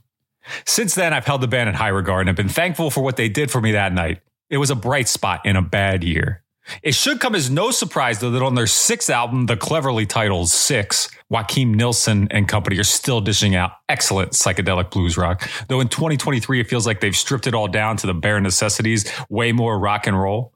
Since 0.64 0.94
then, 0.94 1.12
I've 1.12 1.26
held 1.26 1.40
the 1.40 1.48
band 1.48 1.68
in 1.68 1.74
high 1.74 1.88
regard 1.88 2.20
and 2.20 2.28
have 2.28 2.36
been 2.36 2.48
thankful 2.48 2.90
for 2.90 3.02
what 3.02 3.16
they 3.16 3.28
did 3.28 3.50
for 3.50 3.60
me 3.60 3.72
that 3.72 3.92
night. 3.92 4.20
It 4.48 4.58
was 4.58 4.70
a 4.70 4.76
bright 4.76 5.08
spot 5.08 5.44
in 5.44 5.56
a 5.56 5.62
bad 5.62 6.04
year. 6.04 6.44
It 6.84 6.94
should 6.94 7.18
come 7.18 7.34
as 7.34 7.50
no 7.50 7.72
surprise, 7.72 8.20
though, 8.20 8.30
that 8.30 8.42
on 8.42 8.54
their 8.54 8.68
sixth 8.68 9.10
album, 9.10 9.46
the 9.46 9.56
cleverly 9.56 10.06
titled 10.06 10.50
Six, 10.50 11.10
Joakim 11.32 11.74
Nilsson 11.74 12.28
and 12.30 12.46
company 12.46 12.78
are 12.78 12.84
still 12.84 13.20
dishing 13.20 13.56
out 13.56 13.72
excellent 13.88 14.32
psychedelic 14.32 14.90
blues 14.90 15.16
rock. 15.16 15.48
Though 15.66 15.80
in 15.80 15.88
2023, 15.88 16.60
it 16.60 16.68
feels 16.68 16.86
like 16.86 17.00
they've 17.00 17.16
stripped 17.16 17.48
it 17.48 17.54
all 17.54 17.66
down 17.66 17.96
to 17.98 18.06
the 18.06 18.14
bare 18.14 18.40
necessities, 18.40 19.10
way 19.28 19.50
more 19.50 19.76
rock 19.78 20.06
and 20.06 20.20
roll. 20.20 20.52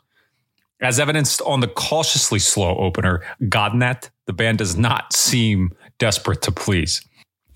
As 0.81 0.99
evidenced 0.99 1.41
on 1.43 1.61
the 1.61 1.69
cautiously 1.69 2.39
slow 2.39 2.77
opener, 2.77 3.23
Godnatt, 3.43 4.11
the 4.27 4.33
band 4.33 4.59
does 4.59 4.77
not 4.77 5.13
seem 5.13 5.73
desperate 5.99 6.43
to 6.43 6.53
please. 6.53 7.01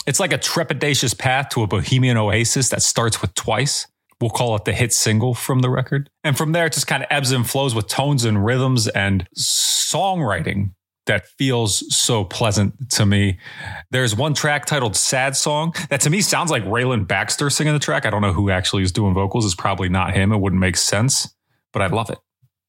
It's 0.07 0.21
like 0.21 0.33
a 0.33 0.39
trepidatious 0.39 1.17
path 1.19 1.51
to 1.51 1.63
a 1.63 1.67
bohemian 1.67 2.17
oasis 2.17 2.71
that 2.71 2.83
starts 2.83 3.21
with 3.21 3.35
twice. 3.35 3.87
We'll 4.21 4.31
call 4.31 4.57
it 4.57 4.65
the 4.65 4.73
hit 4.73 4.93
single 4.93 5.35
from 5.35 5.61
the 5.61 5.71
record. 5.71 6.11
And 6.25 6.37
from 6.37 6.53
there, 6.53 6.67
it 6.67 6.73
just 6.73 6.87
kind 6.87 7.03
of 7.03 7.09
ebbs 7.11 7.31
and 7.31 7.49
flows 7.49 7.75
with 7.75 7.87
tones 7.89 8.25
and 8.25 8.45
rhythms 8.45 8.89
and 8.89 9.29
songwriting 9.37 10.73
that 11.07 11.27
feels 11.27 11.85
so 11.95 12.25
pleasant 12.25 12.91
to 12.91 13.05
me. 13.05 13.39
There's 13.91 14.15
one 14.15 14.35
track 14.35 14.67
titled 14.67 14.97
Sad 14.97 15.37
Song 15.37 15.75
that 15.91 16.01
to 16.03 16.11
me 16.11 16.21
sounds 16.21 16.51
like 16.51 16.65
Rayland 16.65 17.09
Baxter 17.09 17.51
singing 17.51 17.73
the 17.73 17.79
track. 17.79 18.07
I 18.07 18.11
don't 18.11 18.23
know 18.23 18.33
who 18.33 18.51
actually 18.51 18.85
is 18.85 18.93
doing 18.93 19.15
vocals. 19.15 19.45
It's 19.45 19.55
probably 19.55 19.89
not 19.89 20.15
him. 20.15 20.33
It 20.33 20.39
wouldn't 20.39 20.61
make 20.61 20.77
sense, 20.77 21.35
but 21.73 21.83
I 21.83 21.87
love 21.89 22.11
it. 22.11 22.19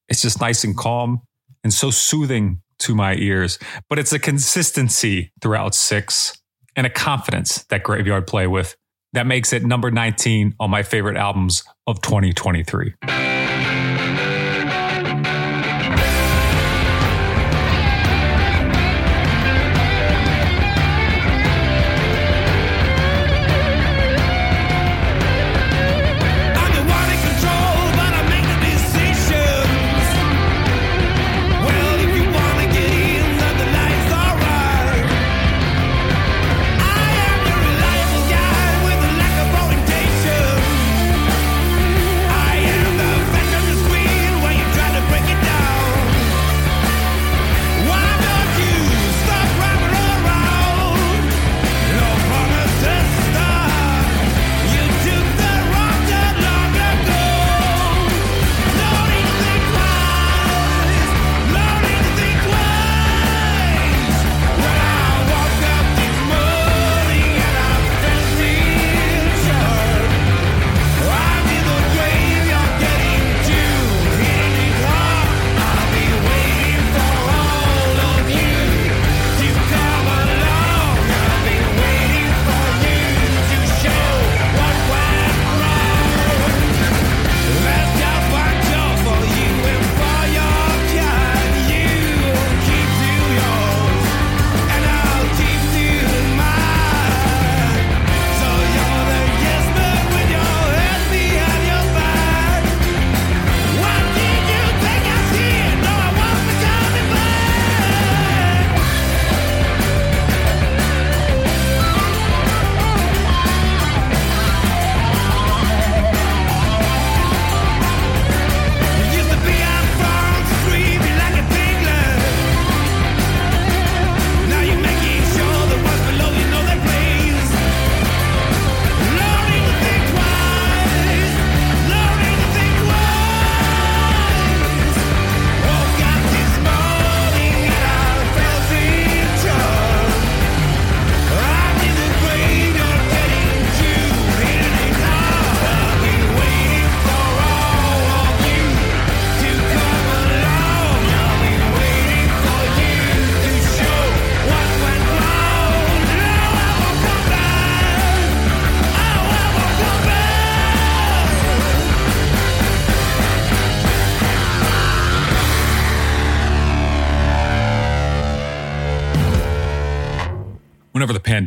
It's 0.10 0.22
just 0.22 0.41
nice 0.41 0.63
and 0.63 0.76
calm 0.76 1.22
and 1.63 1.74
so 1.74 1.91
soothing 1.91 2.62
to 2.80 2.95
my 2.95 3.15
ears. 3.15 3.60
But 3.89 4.00
it's 4.00 4.13
a 4.13 4.19
consistency 4.19 5.32
throughout 5.41 5.76
six 5.76 6.41
and 6.76 6.88
a 6.88 6.89
confidence 6.89 7.63
that 7.65 7.84
Graveyard 7.84 8.28
play 8.28 8.48
with 8.48 8.76
that 9.13 9.28
makes 9.28 9.54
it 9.54 9.63
number 9.63 9.91
19 9.91 10.56
on 10.60 10.69
my 10.69 10.84
favorite 10.84 11.17
albums 11.17 11.63
of 11.88 12.02
2023. 12.02 13.38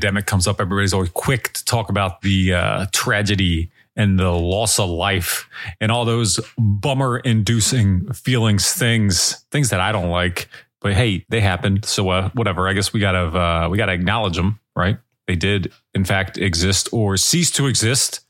Pandemic 0.02 0.26
comes 0.26 0.48
up, 0.48 0.60
everybody's 0.60 0.92
always 0.92 1.10
quick 1.10 1.52
to 1.52 1.64
talk 1.64 1.88
about 1.88 2.22
the 2.22 2.52
uh, 2.52 2.86
tragedy 2.92 3.70
and 3.94 4.18
the 4.18 4.30
loss 4.30 4.80
of 4.80 4.90
life 4.90 5.48
and 5.80 5.92
all 5.92 6.04
those 6.04 6.40
bummer 6.58 7.18
inducing 7.18 8.12
feelings, 8.12 8.72
things, 8.72 9.44
things 9.52 9.70
that 9.70 9.78
I 9.78 9.92
don't 9.92 10.10
like. 10.10 10.48
But 10.80 10.94
hey, 10.94 11.24
they 11.28 11.40
happened. 11.40 11.84
So 11.84 12.08
uh, 12.08 12.30
whatever. 12.30 12.68
I 12.68 12.72
guess 12.72 12.92
we 12.92 12.98
gotta 12.98 13.18
uh, 13.38 13.68
we 13.70 13.78
gotta 13.78 13.92
acknowledge 13.92 14.36
them, 14.36 14.58
right? 14.74 14.98
They 15.28 15.36
did 15.36 15.72
in 15.94 16.04
fact 16.04 16.36
exist 16.36 16.88
or 16.92 17.16
cease 17.16 17.52
to 17.52 17.68
exist, 17.68 18.20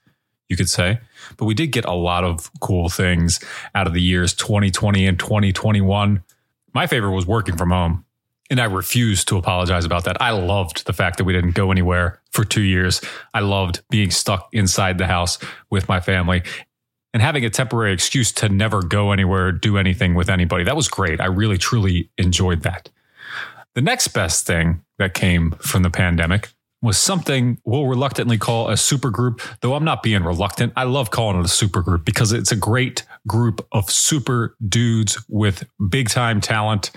you 0.51 0.59
could 0.59 0.69
say. 0.69 1.01
But 1.39 1.47
we 1.47 1.55
did 1.55 1.69
get 1.69 1.87
a 1.87 1.95
lot 1.95 2.23
of 2.23 2.51
cool 2.61 2.91
things 2.91 3.41
out 3.75 3.87
of 3.87 3.95
the 3.95 4.03
years 4.03 4.35
2020 4.35 5.07
and 5.07 5.19
2021. 5.19 6.23
My 6.75 6.87
favorite 6.87 7.13
was 7.13 7.27
working 7.27 7.57
from 7.57 7.71
home. 7.71 8.05
And 8.53 8.61
I 8.61 8.67
refuse 8.67 9.25
to 9.25 9.39
apologize 9.39 9.87
about 9.87 10.05
that. 10.05 10.21
I 10.21 10.31
loved 10.33 10.85
the 10.85 10.93
fact 10.93 11.17
that 11.17 11.25
we 11.25 11.33
didn't 11.33 11.53
go 11.53 11.73
anywhere 11.73 12.21
for 12.33 12.45
two 12.45 12.61
years. 12.61 13.01
I 13.33 13.41
loved 13.41 13.81
being 13.89 14.11
stuck 14.11 14.51
inside 14.53 14.99
the 14.99 15.07
house 15.07 15.39
with 15.71 15.89
my 15.89 16.01
family. 16.01 16.43
and 17.15 17.23
having 17.23 17.47
a 17.47 17.51
temporary 17.51 17.93
excuse 17.93 18.31
to 18.33 18.51
never 18.51 18.83
go 18.83 19.11
anywhere, 19.13 19.53
do 19.53 19.79
anything 19.79 20.15
with 20.15 20.29
anybody. 20.29 20.65
That 20.65 20.77
was 20.77 20.89
great. 20.89 21.19
I 21.21 21.27
really, 21.27 21.57
truly 21.57 22.11
enjoyed 22.19 22.63
that. 22.63 22.91
The 23.75 23.81
next 23.81 24.09
best 24.09 24.47
thing 24.47 24.83
that 24.99 25.15
came 25.15 25.53
from 25.53 25.83
the 25.83 25.91
pandemic 25.91 26.51
was 26.83 26.99
something 26.99 27.59
we'll 27.65 27.87
reluctantly 27.87 28.37
call 28.37 28.69
a 28.69 28.75
supergroup, 28.75 29.41
though 29.61 29.75
I'm 29.75 29.85
not 29.85 30.03
being 30.03 30.25
reluctant. 30.25 30.75
I 30.77 30.85
love 30.85 31.11
calling 31.11 31.39
it 31.39 31.45
a 31.45 31.49
supergroup 31.49 32.05
because 32.05 32.33
it's 32.33 32.53
a 32.53 32.57
great 32.57 33.05
group 33.27 33.67
of 33.73 33.91
super 33.91 34.57
dudes 34.67 35.19
with 35.29 35.65
big 35.89 36.11
time 36.11 36.41
talent 36.41 36.91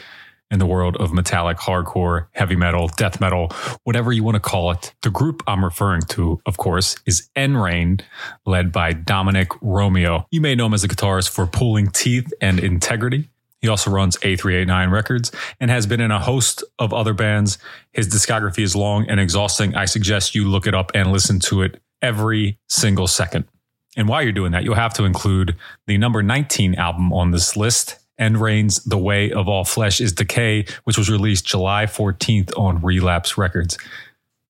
in 0.52 0.60
the 0.60 0.66
world 0.66 0.96
of 0.98 1.12
metallic, 1.12 1.58
hardcore, 1.58 2.28
heavy 2.34 2.56
metal, 2.56 2.88
death 2.98 3.20
metal, 3.20 3.50
whatever 3.84 4.12
you 4.12 4.24
want 4.24 4.36
to 4.36 4.40
call 4.40 4.72
it. 4.72 4.94
The 5.02 5.10
group 5.10 5.42
I'm 5.48 5.64
referring 5.64 6.02
to, 6.10 6.40
of 6.46 6.58
course, 6.58 6.96
is 7.06 7.30
End 7.36 7.62
Reign, 7.62 8.00
led 8.46 8.72
by 8.72 8.94
Dominic 8.94 9.50
Romeo. 9.62 10.28
You 10.32 10.42
may 10.42 10.56
know 10.56 10.68
him 10.68 10.74
as 10.74 10.84
a 10.84 10.88
guitarist 10.88 11.30
for 11.30 11.48
Pulling 11.48 11.88
Teeth 11.88 12.32
and 12.42 12.60
Integrity. 12.60 13.30
He 13.62 13.68
also 13.68 13.90
runs 13.90 14.18
A389 14.18 14.92
Records 14.92 15.32
and 15.60 15.72
has 15.72 15.88
been 15.88 16.00
in 16.00 16.12
a 16.12 16.20
host 16.20 16.64
of 16.78 16.94
other 16.94 17.16
bands. 17.16 17.58
His 17.94 18.08
discography 18.08 18.60
is 18.60 18.76
long 18.76 19.10
and 19.10 19.20
exhausting. 19.20 19.76
I 19.76 19.86
suggest 19.86 20.36
you 20.36 20.48
look 20.48 20.68
it 20.68 20.76
up 20.76 20.92
and 20.94 21.12
listen 21.12 21.40
to 21.42 21.64
it 21.64 21.82
every 22.02 22.60
single 22.70 23.08
second. 23.08 23.46
And 23.98 24.08
while 24.08 24.22
you're 24.22 24.34
doing 24.34 24.52
that, 24.52 24.64
you'll 24.64 24.76
have 24.76 24.94
to 24.96 25.06
include 25.06 25.56
the 25.88 25.98
number 25.98 26.22
19 26.22 26.76
album 26.76 27.12
on 27.14 27.32
this 27.32 27.58
list, 27.58 27.98
End 28.18 28.40
Reign's 28.40 28.84
The 28.84 28.98
Way 28.98 29.32
of 29.32 29.48
All 29.48 29.66
Flesh 29.66 30.00
is 30.00 30.14
Decay, 30.14 30.66
which 30.86 30.98
was 30.98 31.10
released 31.10 31.46
July 31.46 31.86
14th 31.86 32.58
on 32.58 32.82
Relapse 32.82 33.38
Records. 33.38 33.78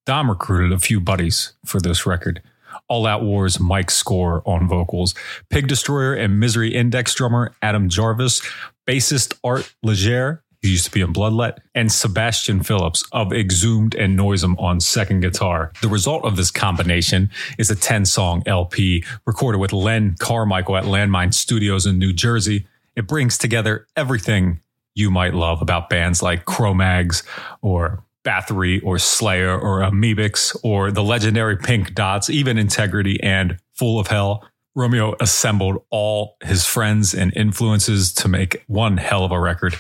Dom 0.06 0.30
recruited 0.30 0.72
a 0.72 0.80
few 0.80 1.00
buddies 1.00 1.54
for 1.66 1.80
this 1.80 2.06
record. 2.06 2.44
All 2.88 3.08
Out 3.08 3.24
War's 3.24 3.60
Mike 3.60 3.90
Score 3.90 4.44
on 4.46 4.68
vocals, 4.68 5.16
Pig 5.50 5.68
Destroyer 5.68 6.14
and 6.14 6.40
Misery 6.40 6.76
Index 6.76 7.16
drummer 7.16 7.54
Adam 7.62 7.90
Jarvis, 7.90 8.42
bassist 8.88 9.34
Art 9.44 9.74
Legere, 9.82 10.44
who 10.62 10.70
used 10.70 10.86
to 10.86 10.92
be 10.92 11.02
in 11.02 11.14
Bloodlet, 11.14 11.58
and 11.74 11.92
Sebastian 11.92 12.62
Phillips 12.62 13.04
of 13.12 13.34
Exhumed 13.34 13.96
and 13.96 14.18
Noisem 14.18 14.60
on 14.60 14.80
second 14.80 15.22
guitar. 15.22 15.72
The 15.82 15.88
result 15.88 16.24
of 16.26 16.38
this 16.38 16.52
combination 16.52 17.32
is 17.58 17.72
a 17.72 17.76
10 17.76 18.06
song 18.06 18.44
LP 18.46 19.04
recorded 19.26 19.58
with 19.58 19.74
Len 19.74 20.16
Carmichael 20.20 20.78
at 20.78 20.84
Landmine 20.84 21.34
Studios 21.34 21.86
in 21.86 21.98
New 21.98 22.14
Jersey. 22.14 22.68
It 22.96 23.08
brings 23.08 23.38
together 23.38 23.88
everything 23.96 24.62
you 24.94 25.12
might 25.12 25.34
love 25.34 25.62
about 25.62 25.90
bands 25.90 26.24
like 26.24 26.46
Cro-Mags 26.46 27.24
or 27.62 28.04
Bathory 28.24 28.82
or 28.84 28.98
Slayer 28.98 29.58
or 29.58 29.82
Amebix 29.82 30.58
or 30.64 30.92
the 30.92 31.04
legendary 31.04 31.58
Pink 31.58 31.94
Dots, 31.94 32.30
even 32.30 32.58
Integrity 32.58 33.22
and 33.22 33.58
Full 33.74 34.00
of 34.00 34.08
Hell. 34.08 34.48
Romeo 34.74 35.16
assembled 35.20 35.84
all 35.90 36.38
his 36.44 36.66
friends 36.66 37.14
and 37.14 37.32
influences 37.36 38.14
to 38.14 38.28
make 38.28 38.64
one 38.68 38.98
hell 38.98 39.24
of 39.24 39.32
a 39.32 39.40
record. 39.40 39.76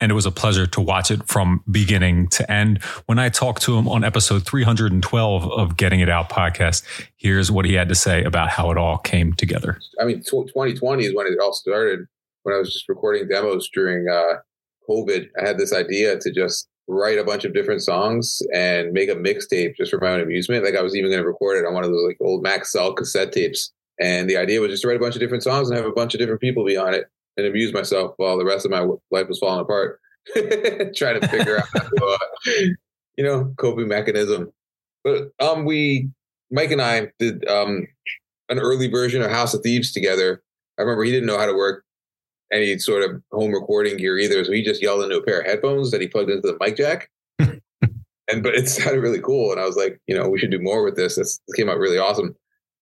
And 0.00 0.10
it 0.10 0.14
was 0.14 0.26
a 0.26 0.32
pleasure 0.32 0.66
to 0.66 0.80
watch 0.80 1.10
it 1.10 1.28
from 1.28 1.62
beginning 1.70 2.28
to 2.30 2.50
end. 2.50 2.82
When 3.06 3.18
I 3.18 3.28
talked 3.28 3.62
to 3.62 3.76
him 3.76 3.88
on 3.88 4.02
episode 4.04 4.44
312 4.44 5.52
of 5.52 5.76
Getting 5.76 6.00
It 6.00 6.08
Out 6.08 6.28
podcast, 6.28 6.82
here's 7.16 7.52
what 7.52 7.66
he 7.66 7.74
had 7.74 7.88
to 7.88 7.94
say 7.94 8.24
about 8.24 8.48
how 8.48 8.70
it 8.72 8.78
all 8.78 8.98
came 8.98 9.32
together. 9.32 9.78
I 10.00 10.04
mean, 10.04 10.18
2020 10.18 11.04
is 11.04 11.14
when 11.14 11.26
it 11.26 11.38
all 11.40 11.52
started. 11.52 12.08
When 12.42 12.54
I 12.54 12.58
was 12.58 12.72
just 12.72 12.88
recording 12.88 13.28
demos 13.28 13.68
during 13.72 14.08
uh, 14.08 14.38
COVID, 14.88 15.28
I 15.40 15.46
had 15.46 15.58
this 15.58 15.72
idea 15.72 16.18
to 16.18 16.32
just 16.32 16.68
write 16.88 17.18
a 17.18 17.24
bunch 17.24 17.44
of 17.44 17.54
different 17.54 17.82
songs 17.82 18.42
and 18.52 18.92
make 18.92 19.08
a 19.08 19.14
mixtape 19.14 19.76
just 19.76 19.90
for 19.90 20.00
my 20.00 20.10
own 20.10 20.20
amusement. 20.20 20.64
Like 20.64 20.76
I 20.76 20.82
was 20.82 20.96
even 20.96 21.10
going 21.10 21.22
to 21.22 21.26
record 21.26 21.58
it 21.58 21.66
on 21.66 21.74
one 21.74 21.84
of 21.84 21.90
those 21.90 22.06
like 22.06 22.18
old 22.20 22.44
Maxell 22.44 22.96
cassette 22.96 23.32
tapes. 23.32 23.72
And 24.00 24.28
the 24.28 24.36
idea 24.36 24.60
was 24.60 24.70
just 24.70 24.82
to 24.82 24.88
write 24.88 24.96
a 24.96 25.00
bunch 25.00 25.14
of 25.14 25.20
different 25.20 25.44
songs 25.44 25.68
and 25.68 25.76
have 25.76 25.86
a 25.86 25.92
bunch 25.92 26.14
of 26.14 26.18
different 26.18 26.40
people 26.40 26.64
be 26.64 26.76
on 26.76 26.94
it 26.94 27.06
and 27.36 27.46
amuse 27.46 27.72
myself 27.72 28.14
while 28.16 28.36
the 28.36 28.44
rest 28.44 28.64
of 28.64 28.70
my 28.70 28.80
life 29.10 29.28
was 29.28 29.38
falling 29.38 29.60
apart. 29.60 30.00
Trying 30.34 31.20
to 31.20 31.28
figure 31.28 31.58
out, 31.58 31.68
to, 31.74 32.04
uh, 32.04 32.62
you 33.16 33.24
know, 33.24 33.52
coping 33.56 33.88
mechanism. 33.88 34.52
But 35.04 35.30
um, 35.40 35.64
we, 35.64 36.10
Mike 36.50 36.70
and 36.70 36.82
I 36.82 37.10
did 37.18 37.46
um, 37.48 37.86
an 38.48 38.58
early 38.58 38.88
version 38.88 39.22
of 39.22 39.30
House 39.30 39.54
of 39.54 39.62
Thieves 39.62 39.92
together. 39.92 40.42
I 40.78 40.82
remember 40.82 41.04
he 41.04 41.10
didn't 41.10 41.26
know 41.26 41.38
how 41.38 41.46
to 41.46 41.54
work 41.54 41.84
any 42.52 42.78
sort 42.78 43.02
of 43.08 43.22
home 43.32 43.52
recording 43.52 43.96
gear 43.96 44.18
either. 44.18 44.44
So 44.44 44.52
he 44.52 44.62
just 44.62 44.82
yelled 44.82 45.02
into 45.02 45.18
a 45.18 45.22
pair 45.22 45.40
of 45.40 45.46
headphones 45.46 45.90
that 45.90 46.00
he 46.00 46.08
plugged 46.08 46.30
into 46.30 46.46
the 46.46 46.56
mic 46.60 46.76
jack. 46.76 47.10
and 47.38 48.42
but 48.42 48.54
it 48.54 48.68
sounded 48.68 49.00
really 49.00 49.20
cool. 49.20 49.52
And 49.52 49.60
I 49.60 49.66
was 49.66 49.76
like, 49.76 50.00
you 50.06 50.16
know, 50.16 50.28
we 50.28 50.38
should 50.38 50.50
do 50.50 50.60
more 50.60 50.84
with 50.84 50.96
this. 50.96 51.16
This, 51.16 51.40
this 51.46 51.54
came 51.56 51.68
out 51.68 51.78
really 51.78 51.98
awesome. 51.98 52.36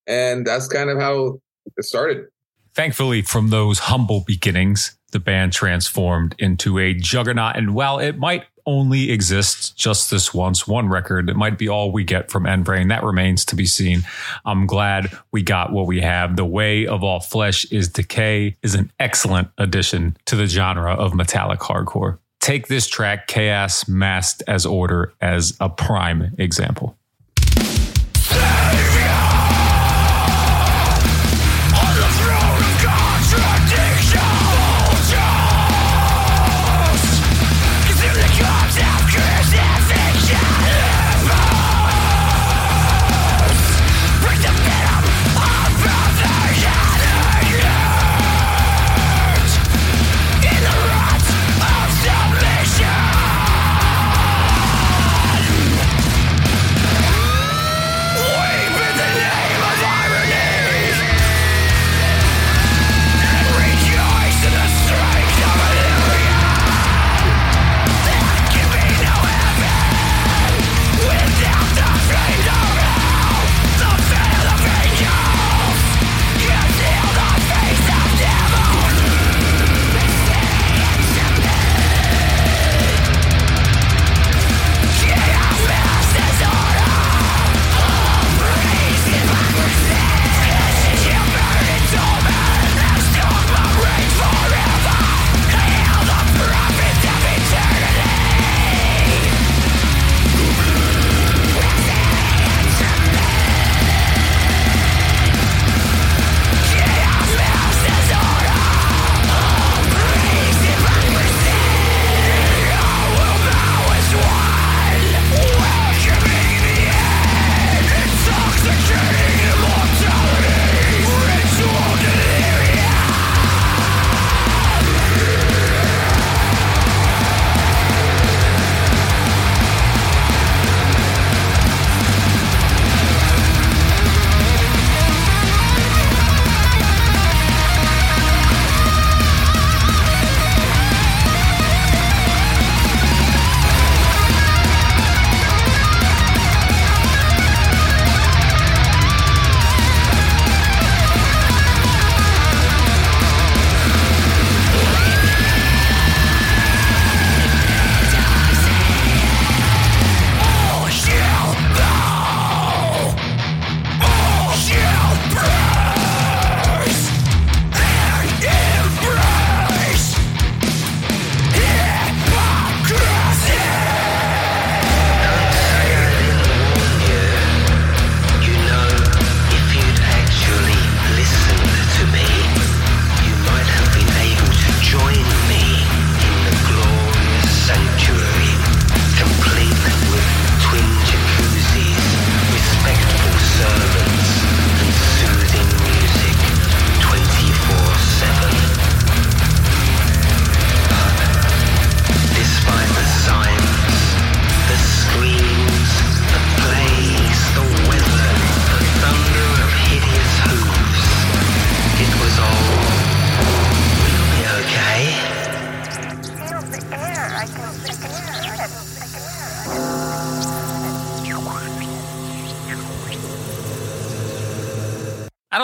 And 0.07 0.45
that's 0.45 0.67
kind 0.67 0.89
of 0.89 0.99
how 0.99 1.39
it 1.77 1.85
started. 1.85 2.27
Thankfully, 2.73 3.21
from 3.21 3.49
those 3.49 3.79
humble 3.79 4.23
beginnings, 4.25 4.97
the 5.11 5.19
band 5.19 5.53
transformed 5.53 6.35
into 6.39 6.79
a 6.79 6.93
juggernaut. 6.93 7.57
And 7.57 7.75
while 7.75 7.99
it 7.99 8.17
might 8.17 8.45
only 8.65 9.11
exists 9.11 9.69
just 9.71 10.11
this 10.11 10.33
once, 10.33 10.67
one 10.67 10.89
record, 10.89 11.29
it 11.29 11.35
might 11.35 11.57
be 11.57 11.67
all 11.67 11.91
we 11.91 12.03
get 12.03 12.31
from 12.31 12.45
End 12.45 12.67
Reign. 12.67 12.87
That 12.89 13.03
remains 13.03 13.45
to 13.45 13.55
be 13.55 13.65
seen. 13.65 14.03
I'm 14.45 14.65
glad 14.65 15.11
we 15.31 15.41
got 15.43 15.71
what 15.71 15.87
we 15.87 16.01
have. 16.01 16.35
The 16.35 16.45
Way 16.45 16.85
of 16.87 17.03
All 17.03 17.19
Flesh 17.19 17.65
is 17.71 17.87
Decay 17.89 18.57
is 18.63 18.75
an 18.75 18.91
excellent 18.99 19.49
addition 19.57 20.17
to 20.25 20.35
the 20.35 20.45
genre 20.45 20.93
of 20.93 21.13
metallic 21.13 21.59
hardcore. 21.59 22.17
Take 22.39 22.67
this 22.67 22.87
track, 22.87 23.27
Chaos 23.27 23.87
Masked 23.87 24.41
as 24.47 24.65
Order, 24.65 25.13
as 25.21 25.55
a 25.59 25.69
prime 25.69 26.33
example. 26.39 26.97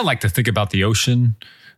Like 0.08 0.22
to 0.22 0.30
think 0.30 0.48
about 0.48 0.72
the 0.72 0.84
ocean 0.84 1.36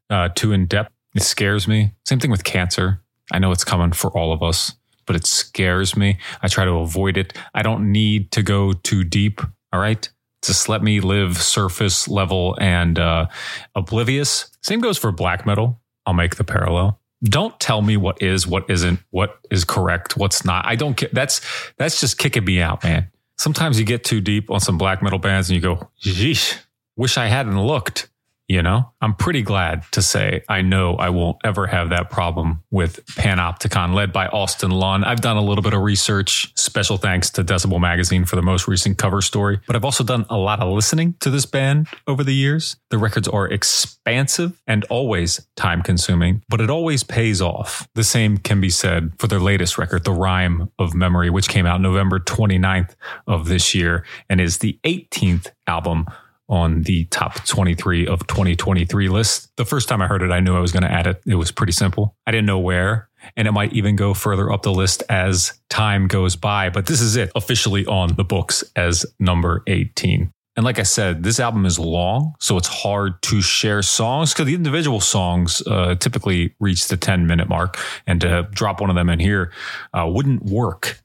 uh, 0.10 0.30
too 0.30 0.52
in 0.52 0.66
depth. 0.66 0.92
It 1.16 1.24
scares 1.24 1.68
me. 1.68 1.94
Same 2.06 2.20
thing 2.20 2.32
with 2.32 2.44
cancer. 2.44 3.02
I 3.32 3.40
know 3.40 3.52
it's 3.52 3.64
coming 3.64 3.92
for 3.92 4.10
all 4.12 4.32
of 4.32 4.42
us, 4.42 4.74
but 5.06 5.16
it 5.16 5.26
scares 5.26 5.98
me. 5.98 6.18
I 6.42 6.48
try 6.48 6.66
to 6.66 6.74
avoid 6.74 7.18
it. 7.18 7.38
I 7.54 7.62
don't 7.62 7.92
need 7.92 8.32
to 8.32 8.44
go 8.44 8.74
too 8.74 9.04
deep. 9.04 9.42
All 9.74 9.80
right. 9.80 10.08
Just 10.42 10.70
let 10.70 10.82
me 10.82 11.02
live 11.02 11.38
surface 11.42 12.08
level 12.08 12.58
and 12.62 12.98
uh, 12.98 13.28
oblivious. 13.76 14.50
Same 14.62 14.80
goes 14.80 14.98
for 14.98 15.12
black 15.12 15.46
metal. 15.46 15.82
I'll 16.06 16.14
make 16.14 16.38
the 16.38 16.44
parallel. 16.44 17.00
Don't 17.24 17.60
tell 17.60 17.82
me 17.82 17.98
what 17.98 18.22
is, 18.22 18.48
what 18.48 18.70
isn't, 18.70 19.00
what 19.10 19.40
is 19.52 19.66
correct, 19.66 20.16
what's 20.16 20.46
not. 20.46 20.66
I 20.66 20.76
don't 20.76 20.96
get 20.96 21.14
that's 21.14 21.42
that's 21.78 22.00
just 22.00 22.18
kicking 22.18 22.46
me 22.46 22.62
out, 22.62 22.84
man. 22.84 23.12
Sometimes 23.38 23.78
you 23.78 23.86
get 23.86 24.06
too 24.06 24.22
deep 24.22 24.50
on 24.50 24.62
some 24.62 24.78
black 24.78 25.02
metal 25.02 25.20
bands 25.20 25.50
and 25.50 25.56
you 25.56 25.62
go, 25.62 25.90
yeesh, 26.02 26.58
wish 26.96 27.18
I 27.18 27.28
hadn't 27.28 27.62
looked. 27.62 28.10
You 28.50 28.64
know, 28.64 28.92
I'm 29.00 29.14
pretty 29.14 29.44
glad 29.44 29.84
to 29.92 30.02
say 30.02 30.42
I 30.50 30.64
know 30.64 30.96
I 30.96 31.12
won't 31.12 31.38
ever 31.44 31.68
have 31.68 31.90
that 31.90 32.10
problem 32.10 32.64
with 32.72 33.06
Panopticon, 33.06 33.94
led 33.94 34.12
by 34.12 34.26
Austin 34.26 34.72
Lunn. 34.72 35.04
I've 35.04 35.22
done 35.22 35.38
a 35.38 35.42
little 35.42 35.62
bit 35.62 35.76
of 35.76 35.84
research. 35.84 36.52
Special 36.58 36.98
thanks 36.98 37.30
to 37.32 37.44
Decibel 37.44 37.80
Magazine 37.80 38.26
for 38.26 38.36
the 38.36 38.42
most 38.42 38.68
recent 38.68 38.98
cover 38.98 39.22
story. 39.22 39.60
But 39.68 39.76
I've 39.76 39.86
also 39.86 40.04
done 40.04 40.26
a 40.32 40.38
lot 40.38 40.62
of 40.62 40.74
listening 40.74 41.14
to 41.20 41.30
this 41.30 41.46
band 41.46 41.90
over 42.08 42.24
the 42.24 42.34
years. 42.34 42.78
The 42.90 42.98
records 42.98 43.28
are 43.28 43.48
expansive 43.48 44.60
and 44.66 44.84
always 44.86 45.46
time 45.56 45.84
consuming, 45.84 46.42
but 46.50 46.60
it 46.60 46.72
always 46.72 47.04
pays 47.04 47.44
off. 47.44 47.88
The 47.94 48.04
same 48.04 48.40
can 48.40 48.60
be 48.60 48.72
said 48.72 49.12
for 49.20 49.28
their 49.28 49.40
latest 49.40 49.78
record, 49.78 50.06
The 50.06 50.12
Rime 50.12 50.72
of 50.80 50.96
Memory, 50.96 51.30
which 51.30 51.50
came 51.50 51.68
out 51.68 51.82
November 51.82 52.20
29th 52.20 52.96
of 53.28 53.48
this 53.48 53.76
year 53.76 54.04
and 54.28 54.42
is 54.42 54.58
the 54.58 54.80
18th 54.84 55.52
album 55.68 56.08
on 56.50 56.82
the 56.84 57.06
top 57.06 57.46
23 57.46 58.08
of 58.08 58.26
2023 58.28 59.10
list. 59.10 59.56
The 59.56 59.66
first 59.66 59.88
time 59.88 60.02
I 60.02 60.08
heard 60.08 60.22
it, 60.22 60.32
I 60.32 60.40
knew 60.40 60.56
I 60.56 60.60
was 60.60 60.72
going 60.72 60.84
to 60.84 60.92
add 60.92 61.08
it. 61.08 61.22
It 61.26 61.36
was 61.36 61.52
pretty 61.52 61.74
simple. 61.74 62.16
I 62.26 62.32
didn't 62.32 62.48
know 62.48 62.60
where, 62.60 63.10
and 63.38 63.48
it 63.48 63.52
might 63.52 63.74
even 63.74 63.96
go 63.96 64.14
further 64.14 64.52
up 64.52 64.64
the 64.64 64.72
list 64.72 65.04
as 65.10 65.54
time 65.70 66.08
goes 66.08 66.36
by. 66.36 66.70
But 66.70 66.88
this 66.88 67.02
is 67.02 67.16
it 67.16 67.32
officially 67.36 67.86
on 67.86 68.16
the 68.16 68.24
books 68.24 68.64
as 68.76 69.06
number 69.20 69.64
18. 69.68 70.34
And 70.56 70.66
like 70.66 70.80
I 70.80 70.84
said, 70.84 71.24
this 71.24 71.40
album 71.40 71.66
is 71.66 71.80
long, 71.80 72.34
so 72.40 72.58
it's 72.58 72.68
hard 72.68 73.22
to 73.24 73.42
share 73.42 73.82
songs 73.82 74.34
because 74.34 74.48
the 74.48 74.56
individual 74.56 75.00
songs 75.00 75.62
uh, 75.66 75.96
typically 75.96 76.54
reach 76.60 76.88
the 76.88 76.98
10 76.98 77.28
minute 77.28 77.48
mark. 77.48 77.78
And 78.06 78.20
to 78.22 78.48
drop 78.52 78.82
one 78.82 78.90
of 78.90 78.96
them 78.98 79.10
in 79.10 79.20
here 79.20 79.54
uh, 79.94 80.06
wouldn't 80.12 80.44
work, 80.44 81.00